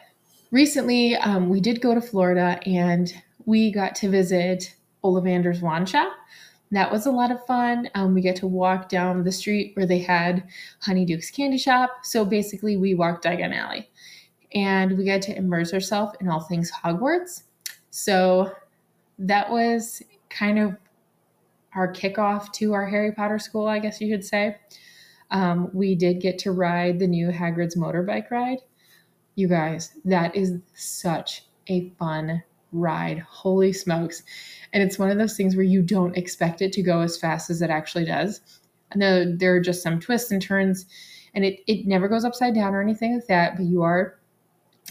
recently, 0.52 1.16
um, 1.16 1.48
we 1.48 1.62
did 1.62 1.80
go 1.80 1.96
to 1.96 2.02
Florida 2.02 2.60
and 2.66 3.14
we 3.46 3.72
got 3.72 3.96
to 3.96 4.10
visit 4.10 4.76
Ollivander's 5.06 5.62
Wand 5.62 5.88
Shop. 5.88 6.12
That 6.72 6.92
was 6.92 7.06
a 7.06 7.12
lot 7.12 7.32
of 7.32 7.46
fun. 7.46 7.90
Um, 7.96 8.14
we 8.14 8.20
get 8.20 8.36
to 8.38 8.48
walk 8.48 8.90
down 8.90 9.24
the 9.24 9.32
street 9.32 9.72
where 9.76 9.86
they 9.86 10.00
had 10.00 10.44
Honeyduke's 10.86 11.32
Candy 11.32 11.58
Shop. 11.58 11.92
So 12.04 12.26
basically, 12.26 12.76
we 12.76 12.94
walked 12.94 13.24
Diagon 13.24 13.56
Alley 13.56 13.90
and 14.54 14.98
we 14.98 15.06
got 15.06 15.22
to 15.24 15.38
immerse 15.38 15.74
ourselves 15.74 16.18
in 16.20 16.28
all 16.28 16.42
things 16.42 16.70
Hogwarts. 16.84 17.44
So 17.90 18.52
that 19.18 19.50
was 19.50 20.04
kind 20.30 20.60
of 20.60 20.76
our 21.74 21.94
kickoff 21.94 22.52
to 22.54 22.74
our 22.74 22.86
Harry 22.86 23.14
Potter 23.14 23.40
school, 23.40 23.66
I 23.66 23.80
guess 23.80 24.02
you 24.02 24.14
could 24.14 24.26
say. 24.26 24.58
Um, 25.32 25.70
we 25.74 25.96
did 25.96 26.22
get 26.22 26.40
to 26.40 26.52
ride 26.52 27.00
the 27.00 27.08
new 27.08 27.30
Hagrid's 27.30 27.76
motorbike 27.76 28.32
ride. 28.32 28.60
You 29.36 29.48
guys, 29.48 29.92
that 30.06 30.36
is 30.36 30.54
such 30.74 31.44
a 31.68 31.90
fun 32.00 32.44
ride. 32.72 33.20
Holy 33.20 33.74
smokes. 33.74 34.24
And 34.74 34.84
it's 34.84 35.00
one 35.00 35.10
of 35.10 35.18
those 35.18 35.36
things 35.36 35.56
where 35.56 35.66
you 35.66 35.82
don't 35.82 36.18
expect 36.18 36.62
it 36.62 36.72
to 36.74 36.82
go 36.82 37.02
as 37.02 37.18
fast 37.18 37.50
as 37.50 37.62
it 37.62 37.70
actually 37.70 38.06
does. 38.06 38.42
I 38.94 38.98
know 38.98 39.36
there 39.36 39.56
are 39.56 39.62
just 39.62 39.84
some 39.84 40.00
twists 40.00 40.32
and 40.32 40.42
turns, 40.42 40.86
and 41.34 41.44
it, 41.44 41.60
it 41.68 41.86
never 41.86 42.08
goes 42.08 42.26
upside 42.26 42.56
down 42.56 42.74
or 42.74 42.82
anything 42.82 43.16
like 43.16 43.28
that, 43.28 43.58
but 43.58 43.66
you 43.66 43.84
are, 43.84 44.18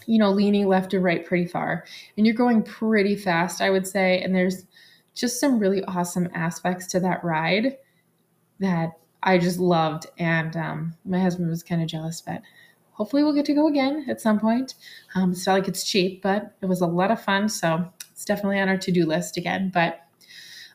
you 0.07 0.18
know, 0.18 0.31
leaning 0.31 0.68
left 0.68 0.92
and 0.92 1.03
right 1.03 1.25
pretty 1.25 1.46
far. 1.46 1.85
And 2.16 2.27
you're 2.27 2.35
going 2.35 2.62
pretty 2.62 3.16
fast, 3.16 3.62
I 3.62 3.70
would 3.70 3.87
say. 3.87 4.20
And 4.20 4.35
there's 4.35 4.66
just 5.14 5.40
some 5.40 5.59
really 5.59 5.83
awesome 5.85 6.29
aspects 6.35 6.87
to 6.88 7.01
that 7.01 7.25
ride 7.25 7.79
that 8.61 8.92
I 9.27 9.39
just 9.39 9.59
loved. 9.59 10.07
And 10.19 10.57
um, 10.57 10.95
my 11.05 11.21
husband 11.21 11.51
was 11.51 11.62
kind 11.62 11.83
of 11.83 11.89
jealous, 11.89 12.23
but 12.23 12.41
hopefully 12.93 13.23
we'll 13.23 13.35
get 13.35 13.45
to 13.47 13.55
go 13.55 13.67
again 13.67 14.07
at 14.09 14.21
some 14.21 14.41
point. 14.41 14.75
Um, 15.15 15.33
it's 15.33 15.47
not 15.47 15.55
like 15.55 15.69
it's 15.69 15.85
cheap, 15.85 16.23
but 16.23 16.55
it 16.62 16.67
was 16.67 16.81
a 16.81 16.87
lot 16.87 17.11
of 17.11 17.23
fun. 17.23 17.49
So 17.49 17.93
it's 18.12 18.25
definitely 18.25 18.61
on 18.61 18.69
our 18.69 18.79
to 18.79 18.93
do 18.93 19.05
list 19.05 19.37
again. 19.37 19.71
But 19.75 20.01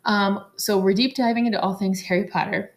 um, 0.06 0.46
so 0.58 0.78
we're 0.78 0.94
deep 0.94 1.16
diving 1.16 1.46
into 1.48 1.60
all 1.60 1.76
things 1.76 2.02
Harry 2.02 2.26
Potter 2.26 2.74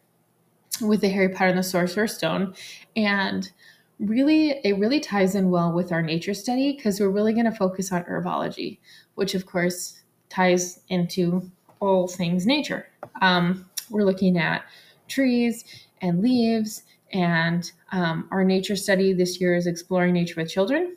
with 0.81 1.01
the 1.01 1.09
Harry 1.09 1.29
Potter 1.29 1.51
and 1.51 1.59
the 1.59 1.63
Sorcerer's 1.63 2.15
Stone. 2.15 2.55
And 2.97 3.51
really, 3.99 4.61
it 4.65 4.79
really 4.79 5.01
ties 5.01 5.35
in 5.35 5.51
well 5.51 5.73
with 5.73 5.91
our 5.93 6.03
nature 6.03 6.35
study 6.35 6.75
because 6.75 7.01
we're 7.01 7.11
really 7.11 7.33
going 7.33 7.45
to 7.47 7.53
focus 7.53 7.91
on 7.93 8.05
herbology, 8.05 8.79
which 9.17 9.35
of 9.35 9.45
course 9.45 10.01
ties 10.29 10.81
into 10.89 11.51
all 11.81 12.07
things 12.07 12.47
nature. 12.47 12.87
Um, 13.21 13.69
we're 13.91 14.05
looking 14.05 14.39
at 14.39 14.65
trees 15.09 15.65
and 16.01 16.23
leaves, 16.23 16.83
and 17.13 17.71
um, 17.93 18.29
our 18.31 18.45
nature 18.45 18.77
study 18.77 19.13
this 19.13 19.41
year 19.41 19.55
is 19.55 19.67
exploring 19.67 20.15
nature 20.15 20.41
with 20.41 20.51
children. 20.51 20.97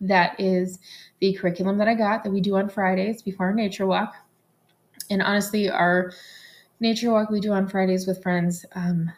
That 0.00 0.38
is 0.38 0.78
the 1.20 1.32
curriculum 1.34 1.78
that 1.78 1.88
I 1.88 1.94
got 1.94 2.24
that 2.24 2.30
we 2.30 2.40
do 2.40 2.56
on 2.56 2.68
Fridays 2.68 3.22
before 3.22 3.46
our 3.46 3.54
nature 3.54 3.86
walk. 3.86 4.14
And 5.10 5.22
honestly, 5.22 5.70
our 5.70 6.12
nature 6.80 7.10
walk 7.10 7.30
we 7.30 7.40
do 7.40 7.52
on 7.52 7.68
Fridays 7.68 8.06
with 8.06 8.22
friends, 8.22 8.66
um, 8.74 9.10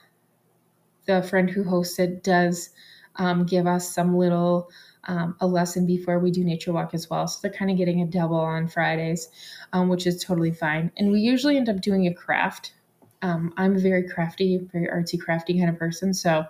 the 1.07 1.23
friend 1.23 1.51
who 1.51 1.65
hosts 1.65 1.99
it 1.99 2.23
does 2.23 2.71
um, 3.17 3.45
give 3.45 3.67
us 3.67 3.93
some 3.93 4.17
little 4.17 4.71
um, 5.05 5.37
a 5.41 5.47
lesson 5.47 5.87
before 5.87 6.19
we 6.19 6.31
do 6.31 6.45
nature 6.45 6.73
walk 6.73 6.93
as 6.93 7.09
well. 7.09 7.27
So 7.27 7.41
they're 7.43 7.57
kind 7.57 7.71
of 7.71 7.77
getting 7.77 8.03
a 8.03 8.07
double 8.07 8.37
on 8.37 8.69
Fridays, 8.69 9.29
um, 9.73 9.89
which 9.89 10.07
is 10.07 10.23
totally 10.23 10.53
fine. 10.53 10.93
And 10.97 11.11
we 11.11 11.21
usually 11.21 11.57
end 11.57 11.69
up 11.69 11.81
doing 11.81 12.07
a 12.07 12.15
craft. 12.15 12.75
Um, 13.23 13.53
I'm 13.57 13.77
a 13.77 13.81
very 13.81 14.09
crafty, 14.09 14.59
very 14.73 14.87
artsy, 14.87 15.21
crafty 15.21 15.59
kind 15.59 15.71
of 15.71 15.79
person. 15.79 16.15
So 16.15 16.45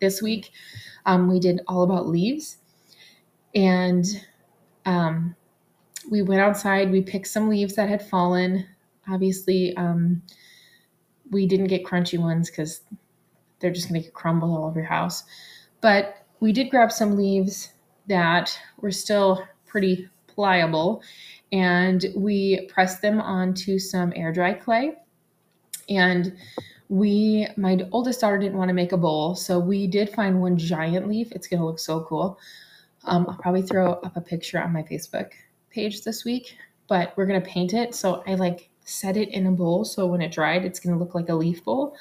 this 0.00 0.22
week 0.22 0.50
um, 1.06 1.28
we 1.28 1.40
did 1.40 1.60
all 1.68 1.82
about 1.82 2.08
leaves. 2.08 2.58
And 3.54 4.04
um, 4.84 5.34
we 6.10 6.22
went 6.22 6.40
outside, 6.40 6.90
we 6.90 7.02
picked 7.02 7.28
some 7.28 7.48
leaves 7.48 7.74
that 7.74 7.88
had 7.88 8.06
fallen. 8.06 8.66
Obviously, 9.08 9.76
um, 9.76 10.22
we 11.30 11.46
didn't 11.46 11.66
get 11.68 11.84
crunchy 11.84 12.18
ones 12.18 12.50
because 12.50 12.82
they're 13.60 13.72
just 13.72 13.88
going 13.88 14.00
to 14.00 14.06
get 14.06 14.14
crumbled 14.14 14.56
all 14.56 14.66
over 14.66 14.80
your 14.80 14.88
house. 14.88 15.24
But 15.80 16.26
we 16.40 16.52
did 16.52 16.70
grab 16.70 16.92
some 16.92 17.16
leaves 17.16 17.72
that 18.08 18.58
were 18.80 18.90
still 18.90 19.44
pretty 19.66 20.08
pliable 20.26 21.02
and 21.52 22.06
we 22.14 22.66
pressed 22.72 23.02
them 23.02 23.20
onto 23.20 23.78
some 23.78 24.12
air 24.14 24.32
dry 24.32 24.52
clay 24.52 24.94
and 25.88 26.36
we 26.88 27.46
my 27.56 27.78
oldest 27.92 28.20
daughter 28.20 28.38
didn't 28.38 28.56
want 28.56 28.68
to 28.68 28.74
make 28.74 28.92
a 28.92 28.96
bowl 28.96 29.34
so 29.34 29.58
we 29.58 29.86
did 29.86 30.08
find 30.10 30.40
one 30.40 30.56
giant 30.56 31.08
leaf 31.08 31.30
it's 31.32 31.46
going 31.46 31.60
to 31.60 31.66
look 31.66 31.78
so 31.78 32.00
cool 32.04 32.38
um, 33.04 33.26
i'll 33.28 33.36
probably 33.36 33.62
throw 33.62 33.92
up 33.92 34.16
a 34.16 34.20
picture 34.20 34.60
on 34.60 34.72
my 34.72 34.82
facebook 34.82 35.30
page 35.70 36.02
this 36.02 36.24
week 36.24 36.56
but 36.88 37.12
we're 37.16 37.26
going 37.26 37.40
to 37.40 37.46
paint 37.46 37.74
it 37.74 37.94
so 37.94 38.22
i 38.26 38.34
like 38.34 38.70
set 38.84 39.18
it 39.18 39.28
in 39.28 39.46
a 39.46 39.50
bowl 39.50 39.84
so 39.84 40.06
when 40.06 40.22
it 40.22 40.32
dried 40.32 40.64
it's 40.64 40.80
going 40.80 40.94
to 40.94 40.98
look 40.98 41.14
like 41.14 41.28
a 41.28 41.34
leaf 41.34 41.62
bowl 41.62 41.94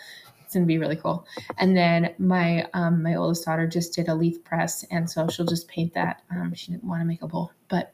it's 0.47 0.54
gonna 0.54 0.65
be 0.65 0.78
really 0.78 0.95
cool. 0.95 1.28
And 1.58 1.76
then 1.76 2.15
my 2.19 2.65
um, 2.73 3.04
my 3.04 3.15
oldest 3.15 3.43
daughter 3.43 3.67
just 3.67 3.93
did 3.93 4.08
a 4.08 4.15
leaf 4.15 4.41
press, 4.45 4.86
and 4.91 5.10
so 5.10 5.28
she'll 5.28 5.45
just 5.45 5.67
paint 5.67 5.93
that. 5.93 6.21
Um, 6.32 6.54
she 6.54 6.71
didn't 6.71 6.86
want 6.86 7.02
to 7.02 7.06
make 7.06 7.21
a 7.21 7.28
bowl, 7.28 7.52
but 7.67 7.93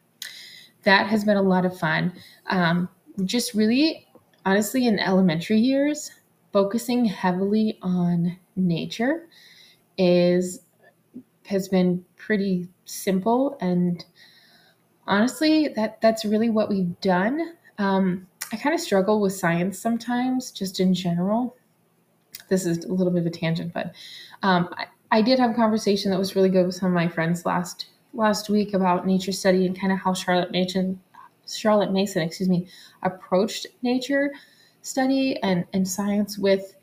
that 0.83 1.07
has 1.07 1.23
been 1.23 1.37
a 1.37 1.41
lot 1.41 1.65
of 1.65 1.75
fun. 1.75 2.13
Um, 2.45 2.89
just 3.25 3.55
really, 3.55 4.05
honestly, 4.45 4.87
in 4.87 4.99
elementary 4.99 5.59
years, 5.59 6.11
focusing 6.51 7.05
heavily 7.05 7.79
on 7.81 8.37
nature 8.55 9.27
is 9.97 10.61
has 11.45 11.67
been 11.67 12.03
pretty 12.15 12.69
simple 12.85 13.57
and 13.59 14.05
honestly 15.07 15.67
that 15.75 15.99
that's 16.01 16.23
really 16.23 16.49
what 16.49 16.69
we've 16.69 16.99
done. 17.01 17.55
Um, 17.77 18.27
i 18.51 18.55
kind 18.55 18.75
of 18.75 18.79
struggle 18.79 19.19
with 19.19 19.33
science 19.33 19.79
sometimes 19.79 20.51
just 20.51 20.79
in 20.79 20.93
general. 20.93 21.55
This 22.49 22.65
is 22.65 22.85
a 22.85 22.93
little 22.93 23.11
bit 23.11 23.21
of 23.21 23.25
a 23.25 23.31
tangent, 23.31 23.73
but 23.73 23.93
um, 24.43 24.69
I, 24.77 24.85
I 25.11 25.21
did 25.21 25.39
have 25.39 25.51
a 25.51 25.55
conversation 25.55 26.11
that 26.11 26.19
was 26.19 26.35
really 26.35 26.49
good 26.49 26.65
with 26.65 26.75
some 26.75 26.87
of 26.87 26.93
my 26.93 27.07
friends 27.07 27.45
last 27.45 27.87
last 28.13 28.49
week 28.49 28.75
about 28.75 29.07
nature 29.07 29.31
study 29.31 29.65
and 29.65 29.79
kind 29.79 29.91
of 29.91 29.99
how 29.99 30.13
Charlotte 30.13 30.51
Mason, 30.51 31.01
Charlotte 31.47 31.91
Mason, 31.91 32.21
excuse 32.21 32.49
me, 32.49 32.67
approached 33.03 33.67
nature 33.81 34.31
study 34.81 35.37
and, 35.41 35.65
and 35.73 35.87
science 35.87 36.37
with 36.37 36.75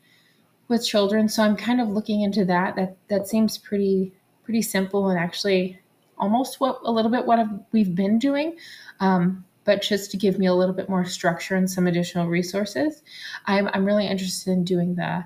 with 0.67 0.85
children. 0.85 1.27
So 1.27 1.43
I'm 1.43 1.57
kind 1.57 1.81
of 1.81 1.89
looking 1.89 2.21
into 2.21 2.45
that. 2.45 2.75
That 2.75 2.95
that 3.09 3.27
seems 3.27 3.57
pretty 3.57 4.13
pretty 4.43 4.61
simple 4.61 5.09
and 5.09 5.19
actually 5.19 5.79
almost 6.17 6.59
what 6.59 6.79
a 6.83 6.91
little 6.91 7.11
bit 7.11 7.25
what 7.25 7.39
we've 7.71 7.95
been 7.95 8.19
doing. 8.19 8.57
Um, 8.99 9.43
but 9.63 9.81
just 9.81 10.11
to 10.11 10.17
give 10.17 10.39
me 10.39 10.47
a 10.47 10.53
little 10.53 10.73
bit 10.73 10.89
more 10.89 11.05
structure 11.05 11.55
and 11.55 11.69
some 11.69 11.87
additional 11.87 12.27
resources, 12.27 13.03
I'm, 13.45 13.69
I'm 13.73 13.85
really 13.85 14.07
interested 14.07 14.51
in 14.51 14.63
doing 14.63 14.95
the 14.95 15.25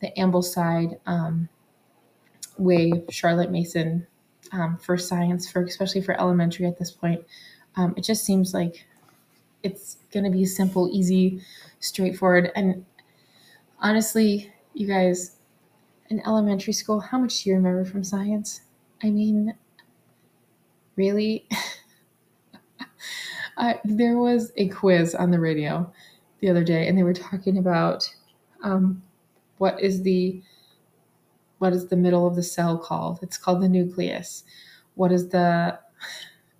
the 0.00 0.12
Ambleside 0.18 0.98
um, 1.06 1.48
way, 2.58 3.04
Charlotte 3.10 3.50
Mason 3.50 4.06
um, 4.52 4.76
for 4.78 4.98
science, 4.98 5.50
for 5.50 5.62
especially 5.62 6.02
for 6.02 6.20
elementary 6.20 6.66
at 6.66 6.78
this 6.78 6.90
point. 6.90 7.24
Um, 7.76 7.94
it 7.96 8.04
just 8.04 8.24
seems 8.24 8.52
like 8.52 8.86
it's 9.62 9.96
going 10.12 10.24
to 10.24 10.30
be 10.30 10.44
simple, 10.44 10.88
easy, 10.92 11.40
straightforward. 11.80 12.50
And 12.54 12.84
honestly, 13.80 14.52
you 14.74 14.86
guys, 14.86 15.36
in 16.10 16.20
elementary 16.26 16.72
school, 16.72 17.00
how 17.00 17.18
much 17.18 17.42
do 17.42 17.50
you 17.50 17.56
remember 17.56 17.84
from 17.84 18.04
science? 18.04 18.62
I 19.02 19.10
mean, 19.10 19.54
really? 20.96 21.46
I, 23.56 23.80
there 23.84 24.18
was 24.18 24.52
a 24.56 24.68
quiz 24.68 25.14
on 25.14 25.30
the 25.30 25.40
radio 25.40 25.92
the 26.40 26.50
other 26.50 26.64
day, 26.64 26.88
and 26.88 26.96
they 26.96 27.02
were 27.02 27.14
talking 27.14 27.58
about 27.58 28.08
um, 28.62 29.02
what 29.58 29.80
is 29.80 30.02
the 30.02 30.42
what 31.58 31.72
is 31.72 31.86
the 31.86 31.96
middle 31.96 32.26
of 32.26 32.34
the 32.34 32.42
cell 32.42 32.76
called? 32.76 33.20
It's 33.22 33.38
called 33.38 33.62
the 33.62 33.68
nucleus. 33.68 34.42
What 34.94 35.12
is 35.12 35.28
the 35.28 35.78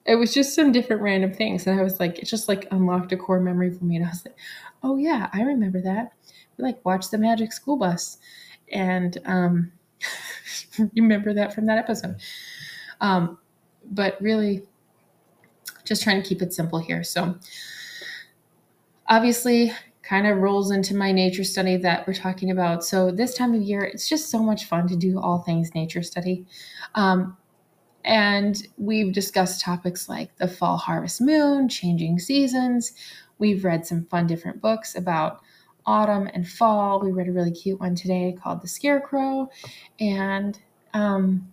it 0.04 0.16
was 0.16 0.34
just 0.34 0.54
some 0.54 0.72
different 0.72 1.02
random 1.02 1.32
things. 1.32 1.66
And 1.66 1.78
I 1.78 1.82
was 1.82 2.00
like, 2.00 2.18
it 2.18 2.26
just 2.26 2.48
like 2.48 2.66
unlocked 2.70 3.12
a 3.12 3.16
core 3.16 3.40
memory 3.40 3.70
for 3.70 3.84
me. 3.84 3.96
And 3.96 4.04
I 4.04 4.08
was 4.08 4.24
like, 4.24 4.36
oh 4.82 4.96
yeah, 4.96 5.28
I 5.32 5.42
remember 5.42 5.80
that. 5.82 6.12
We 6.56 6.64
like 6.64 6.84
watched 6.84 7.10
the 7.10 7.18
magic 7.18 7.52
school 7.52 7.76
bus. 7.76 8.18
And 8.72 9.18
um 9.26 9.72
remember 10.96 11.32
that 11.34 11.54
from 11.54 11.66
that 11.66 11.78
episode. 11.78 12.16
Um, 13.00 13.38
but 13.84 14.20
really 14.20 14.62
just 15.84 16.02
trying 16.02 16.22
to 16.22 16.28
keep 16.28 16.42
it 16.42 16.52
simple 16.52 16.78
here. 16.78 17.04
So 17.04 17.36
obviously 19.08 19.72
kind 20.02 20.26
of 20.26 20.38
rolls 20.38 20.70
into 20.70 20.94
my 20.96 21.12
nature 21.12 21.44
study 21.44 21.76
that 21.76 22.06
we're 22.06 22.14
talking 22.14 22.50
about. 22.50 22.84
So, 22.84 23.10
this 23.10 23.34
time 23.34 23.54
of 23.54 23.62
year, 23.62 23.82
it's 23.82 24.08
just 24.08 24.30
so 24.30 24.38
much 24.42 24.64
fun 24.64 24.88
to 24.88 24.96
do 24.96 25.20
all 25.20 25.38
things 25.38 25.74
nature 25.74 26.02
study. 26.02 26.44
Um, 26.94 27.36
and 28.04 28.66
we've 28.78 29.12
discussed 29.12 29.60
topics 29.60 30.08
like 30.08 30.36
the 30.36 30.48
fall 30.48 30.76
harvest 30.76 31.20
moon, 31.20 31.68
changing 31.68 32.18
seasons. 32.18 32.92
We've 33.38 33.64
read 33.64 33.86
some 33.86 34.04
fun 34.06 34.26
different 34.26 34.60
books 34.60 34.96
about 34.96 35.40
autumn 35.86 36.28
and 36.32 36.48
fall. 36.48 37.00
We 37.00 37.12
read 37.12 37.28
a 37.28 37.32
really 37.32 37.52
cute 37.52 37.80
one 37.80 37.94
today 37.94 38.36
called 38.40 38.62
The 38.62 38.68
Scarecrow. 38.68 39.50
And 40.00 40.58
um, 40.94 41.52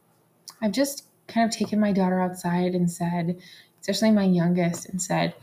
I've 0.62 0.72
just 0.72 1.06
kind 1.28 1.50
of 1.50 1.56
taken 1.56 1.80
my 1.80 1.92
daughter 1.92 2.20
outside 2.22 2.76
and 2.76 2.90
said, 2.90 3.40
especially 3.82 4.12
my 4.12 4.26
youngest, 4.26 4.90
and 4.90 5.02
said, 5.02 5.36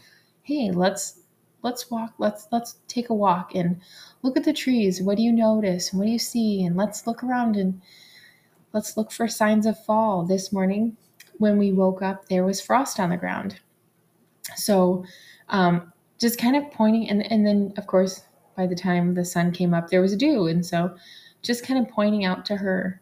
"Hey, 0.42 0.70
let's 0.70 1.20
let's 1.62 1.90
walk. 1.90 2.14
Let's 2.18 2.48
let's 2.52 2.76
take 2.88 3.10
a 3.10 3.14
walk 3.14 3.54
and 3.54 3.80
look 4.22 4.36
at 4.36 4.44
the 4.44 4.52
trees. 4.52 5.02
What 5.02 5.16
do 5.16 5.22
you 5.22 5.32
notice? 5.32 5.92
What 5.92 6.04
do 6.04 6.10
you 6.10 6.18
see? 6.18 6.64
And 6.64 6.76
let's 6.76 7.06
look 7.06 7.24
around 7.24 7.56
and 7.56 7.80
let's 8.76 8.96
look 8.96 9.10
for 9.10 9.26
signs 9.26 9.66
of 9.66 9.82
fall." 9.84 10.24
This 10.24 10.52
morning, 10.52 10.96
when 11.38 11.58
we 11.58 11.72
woke 11.72 12.02
up, 12.02 12.28
there 12.28 12.44
was 12.44 12.60
frost 12.60 13.00
on 13.00 13.10
the 13.10 13.16
ground. 13.16 13.58
So, 14.54 15.04
um, 15.48 15.92
just 16.20 16.38
kind 16.38 16.54
of 16.54 16.70
pointing, 16.70 17.10
and 17.10 17.30
and 17.32 17.44
then 17.44 17.72
of 17.76 17.88
course, 17.88 18.22
by 18.56 18.66
the 18.66 18.76
time 18.76 19.14
the 19.14 19.24
sun 19.24 19.50
came 19.52 19.74
up, 19.74 19.88
there 19.88 20.00
was 20.00 20.14
dew, 20.16 20.46
and 20.46 20.64
so 20.64 20.94
just 21.42 21.64
kind 21.64 21.84
of 21.84 21.92
pointing 21.92 22.24
out 22.24 22.44
to 22.46 22.56
her 22.56 23.00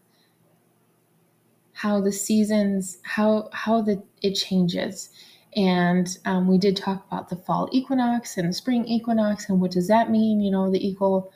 how 1.74 2.00
the 2.00 2.12
seasons 2.12 2.98
how 3.02 3.48
how 3.52 3.82
the 3.82 4.02
it 4.22 4.32
changes 4.32 5.10
and 5.56 6.18
um, 6.24 6.46
we 6.48 6.56
did 6.56 6.76
talk 6.76 7.04
about 7.06 7.28
the 7.28 7.36
fall 7.36 7.68
equinox 7.72 8.36
and 8.38 8.48
the 8.48 8.52
spring 8.52 8.86
equinox 8.86 9.48
and 9.48 9.60
what 9.60 9.70
does 9.70 9.88
that 9.88 10.10
mean 10.10 10.40
you 10.40 10.50
know 10.50 10.70
the 10.70 10.86
equal 10.86 11.32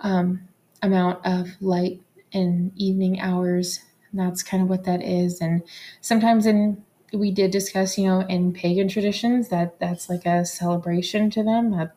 um, 0.00 0.40
amount 0.82 1.24
of 1.24 1.48
light 1.60 2.00
in 2.32 2.72
evening 2.76 3.20
hours 3.20 3.80
that's 4.12 4.42
kind 4.42 4.62
of 4.62 4.68
what 4.68 4.84
that 4.84 5.02
is 5.02 5.40
and 5.40 5.62
sometimes 6.00 6.46
in 6.46 6.82
we 7.12 7.30
did 7.30 7.50
discuss 7.50 7.98
you 7.98 8.06
know 8.06 8.20
in 8.28 8.52
pagan 8.52 8.88
traditions 8.88 9.48
that 9.48 9.78
that's 9.78 10.08
like 10.08 10.24
a 10.26 10.44
celebration 10.44 11.30
to 11.30 11.42
them 11.42 11.70
that, 11.70 11.94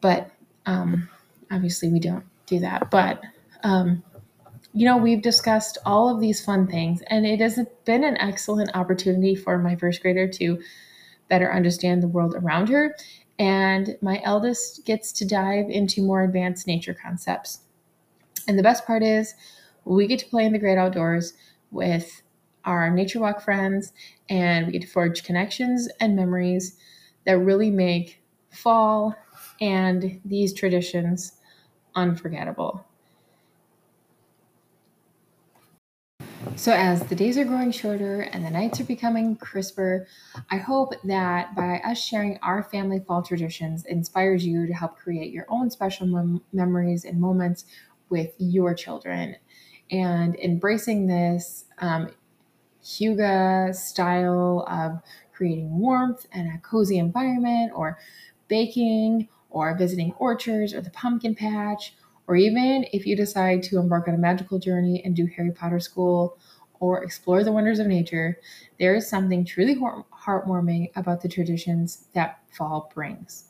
but 0.00 0.30
um, 0.66 1.08
obviously 1.50 1.88
we 1.88 2.00
don't 2.00 2.24
do 2.46 2.58
that 2.58 2.90
but 2.90 3.22
um, 3.62 4.02
you 4.76 4.84
know, 4.84 4.98
we've 4.98 5.22
discussed 5.22 5.78
all 5.86 6.14
of 6.14 6.20
these 6.20 6.44
fun 6.44 6.66
things, 6.66 7.00
and 7.06 7.24
it 7.24 7.40
has 7.40 7.58
been 7.86 8.04
an 8.04 8.18
excellent 8.18 8.70
opportunity 8.74 9.34
for 9.34 9.56
my 9.56 9.74
first 9.74 10.02
grader 10.02 10.28
to 10.28 10.60
better 11.28 11.50
understand 11.50 12.02
the 12.02 12.08
world 12.08 12.34
around 12.36 12.68
her. 12.68 12.94
And 13.38 13.96
my 14.02 14.20
eldest 14.22 14.84
gets 14.84 15.12
to 15.12 15.26
dive 15.26 15.70
into 15.70 16.02
more 16.02 16.22
advanced 16.22 16.66
nature 16.66 16.94
concepts. 16.94 17.60
And 18.48 18.58
the 18.58 18.62
best 18.62 18.86
part 18.86 19.02
is, 19.02 19.34
we 19.84 20.06
get 20.06 20.18
to 20.20 20.26
play 20.26 20.44
in 20.44 20.52
the 20.52 20.58
great 20.58 20.78
outdoors 20.78 21.34
with 21.70 22.22
our 22.64 22.90
nature 22.90 23.20
walk 23.20 23.40
friends, 23.40 23.92
and 24.28 24.66
we 24.66 24.72
get 24.72 24.82
to 24.82 24.88
forge 24.88 25.22
connections 25.22 25.88
and 26.00 26.16
memories 26.16 26.76
that 27.24 27.38
really 27.38 27.70
make 27.70 28.22
fall 28.50 29.14
and 29.60 30.20
these 30.24 30.52
traditions 30.52 31.32
unforgettable. 31.94 32.84
So, 36.56 36.72
as 36.72 37.02
the 37.06 37.14
days 37.14 37.36
are 37.38 37.44
growing 37.44 37.70
shorter 37.70 38.22
and 38.22 38.44
the 38.44 38.50
nights 38.50 38.80
are 38.80 38.84
becoming 38.84 39.36
crisper, 39.36 40.06
I 40.50 40.56
hope 40.56 40.94
that 41.04 41.54
by 41.54 41.78
us 41.80 41.98
sharing 42.02 42.38
our 42.42 42.62
family 42.62 43.00
fall 43.00 43.22
traditions 43.22 43.84
inspires 43.84 44.46
you 44.46 44.66
to 44.66 44.72
help 44.72 44.96
create 44.96 45.32
your 45.32 45.44
own 45.48 45.70
special 45.70 46.06
mem- 46.06 46.42
memories 46.52 47.04
and 47.04 47.20
moments 47.20 47.64
with 48.08 48.32
your 48.38 48.74
children. 48.74 49.36
And 49.90 50.36
embracing 50.36 51.06
this 51.06 51.64
um, 51.78 52.10
Hygge 52.82 53.74
style 53.74 54.64
of 54.68 55.00
creating 55.32 55.78
warmth 55.78 56.26
and 56.32 56.48
a 56.54 56.58
cozy 56.58 56.98
environment, 56.98 57.72
or 57.74 57.98
baking, 58.48 59.28
or 59.50 59.76
visiting 59.76 60.12
orchards, 60.18 60.72
or 60.72 60.80
the 60.80 60.90
pumpkin 60.90 61.34
patch, 61.34 61.94
or 62.26 62.36
even 62.36 62.86
if 62.92 63.06
you 63.06 63.16
decide 63.16 63.62
to 63.64 63.78
embark 63.78 64.08
on 64.08 64.14
a 64.14 64.18
magical 64.18 64.58
journey 64.58 65.02
and 65.04 65.14
do 65.14 65.26
Harry 65.26 65.52
Potter 65.52 65.80
school 65.80 66.38
or 66.78 67.02
explore 67.02 67.42
the 67.42 67.52
wonders 67.52 67.78
of 67.78 67.86
nature, 67.86 68.38
there 68.78 68.94
is 68.94 69.08
something 69.08 69.44
truly 69.44 69.76
heartwarming 69.76 70.90
about 70.96 71.22
the 71.22 71.28
traditions 71.28 72.06
that 72.12 72.40
fall 72.50 72.90
brings. 72.94 73.48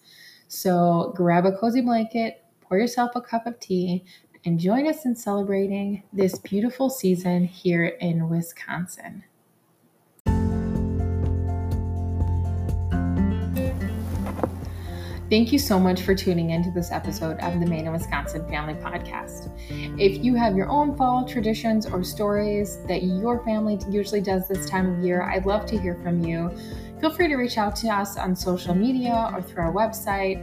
So 0.49 1.13
grab 1.17 1.45
a 1.45 1.53
cozy 1.53 1.81
blanket, 1.81 2.45
pour 2.61 2.79
yourself 2.79 3.13
a 3.15 3.21
cup 3.21 3.47
of 3.47 3.59
tea, 3.59 4.05
and 4.47 4.61
join 4.61 4.87
us 4.87 5.05
in 5.05 5.17
celebrating 5.17 6.05
this 6.13 6.39
beautiful 6.39 6.89
season 6.89 7.45
here 7.45 7.87
in 8.01 8.29
Wisconsin. 8.29 9.25
Thank 15.29 15.51
you 15.51 15.59
so 15.59 15.81
much 15.81 16.03
for 16.03 16.15
tuning 16.15 16.51
into 16.51 16.71
this 16.71 16.93
episode 16.93 17.41
of 17.41 17.59
the 17.59 17.67
Made 17.67 17.87
in 17.87 17.93
Wisconsin 17.93 18.49
Family 18.49 18.75
Podcast. 18.75 19.51
If 20.01 20.25
you 20.25 20.37
have 20.37 20.57
your 20.57 20.69
own 20.69 20.97
fall 20.97 21.27
traditions 21.27 21.85
or 21.85 22.05
stories 22.05 22.79
that 22.87 23.03
your 23.03 23.45
family 23.45 23.81
usually 23.91 24.21
does 24.21 24.47
this 24.47 24.71
time 24.71 24.97
of 24.97 25.05
year, 25.05 25.23
I'd 25.23 25.45
love 25.45 25.67
to 25.67 25.77
hear 25.77 25.97
from 25.97 26.23
you. 26.23 26.57
Feel 27.01 27.11
free 27.11 27.29
to 27.29 27.37
reach 27.37 27.59
out 27.59 27.77
to 27.77 27.89
us 27.89 28.17
on 28.17 28.35
social 28.35 28.75
media 28.75 29.31
or 29.35 29.43
through 29.43 29.65
our 29.65 29.73
website. 29.73 30.39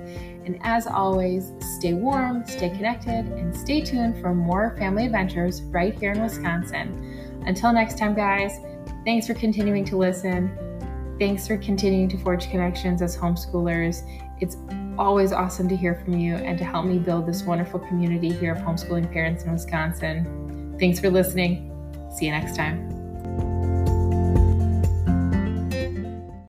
And 0.46 0.60
as 0.62 0.86
always, 0.86 1.52
stay 1.78 1.94
warm, 1.94 2.46
stay 2.46 2.70
connected, 2.70 3.26
and 3.26 3.56
stay 3.56 3.82
tuned 3.82 4.20
for 4.22 4.36
more 4.36 4.76
family 4.78 5.06
adventures 5.06 5.62
right 5.64 5.98
here 5.98 6.12
in 6.12 6.22
Wisconsin. 6.22 7.42
Until 7.46 7.74
next 7.74 7.98
time, 7.98 8.14
guys, 8.14 8.60
thanks 9.04 9.26
for 9.26 9.34
continuing 9.34 9.84
to 9.86 9.98
listen. 9.98 10.56
Thanks 11.20 11.48
for 11.48 11.58
continuing 11.58 12.10
to 12.10 12.18
forge 12.18 12.50
connections 12.50 13.02
as 13.02 13.18
homeschoolers. 13.18 14.04
It's 14.40 14.58
always 14.98 15.32
awesome 15.32 15.68
to 15.70 15.76
hear 15.76 15.96
from 15.96 16.18
you 16.18 16.36
and 16.36 16.58
to 16.58 16.66
help 16.66 16.86
me 16.86 17.00
build 17.00 17.26
this 17.26 17.44
wonderful 17.44 17.80
community 17.80 18.30
here 18.32 18.54
of 18.54 18.60
homeschooling 18.60 19.12
parents 19.12 19.44
in 19.44 19.54
Wisconsin. 19.54 20.76
Thanks 20.80 21.00
for 21.00 21.10
listening. 21.10 21.72
See 22.16 22.26
you 22.26 22.32
next 22.32 22.56
time. 22.56 23.03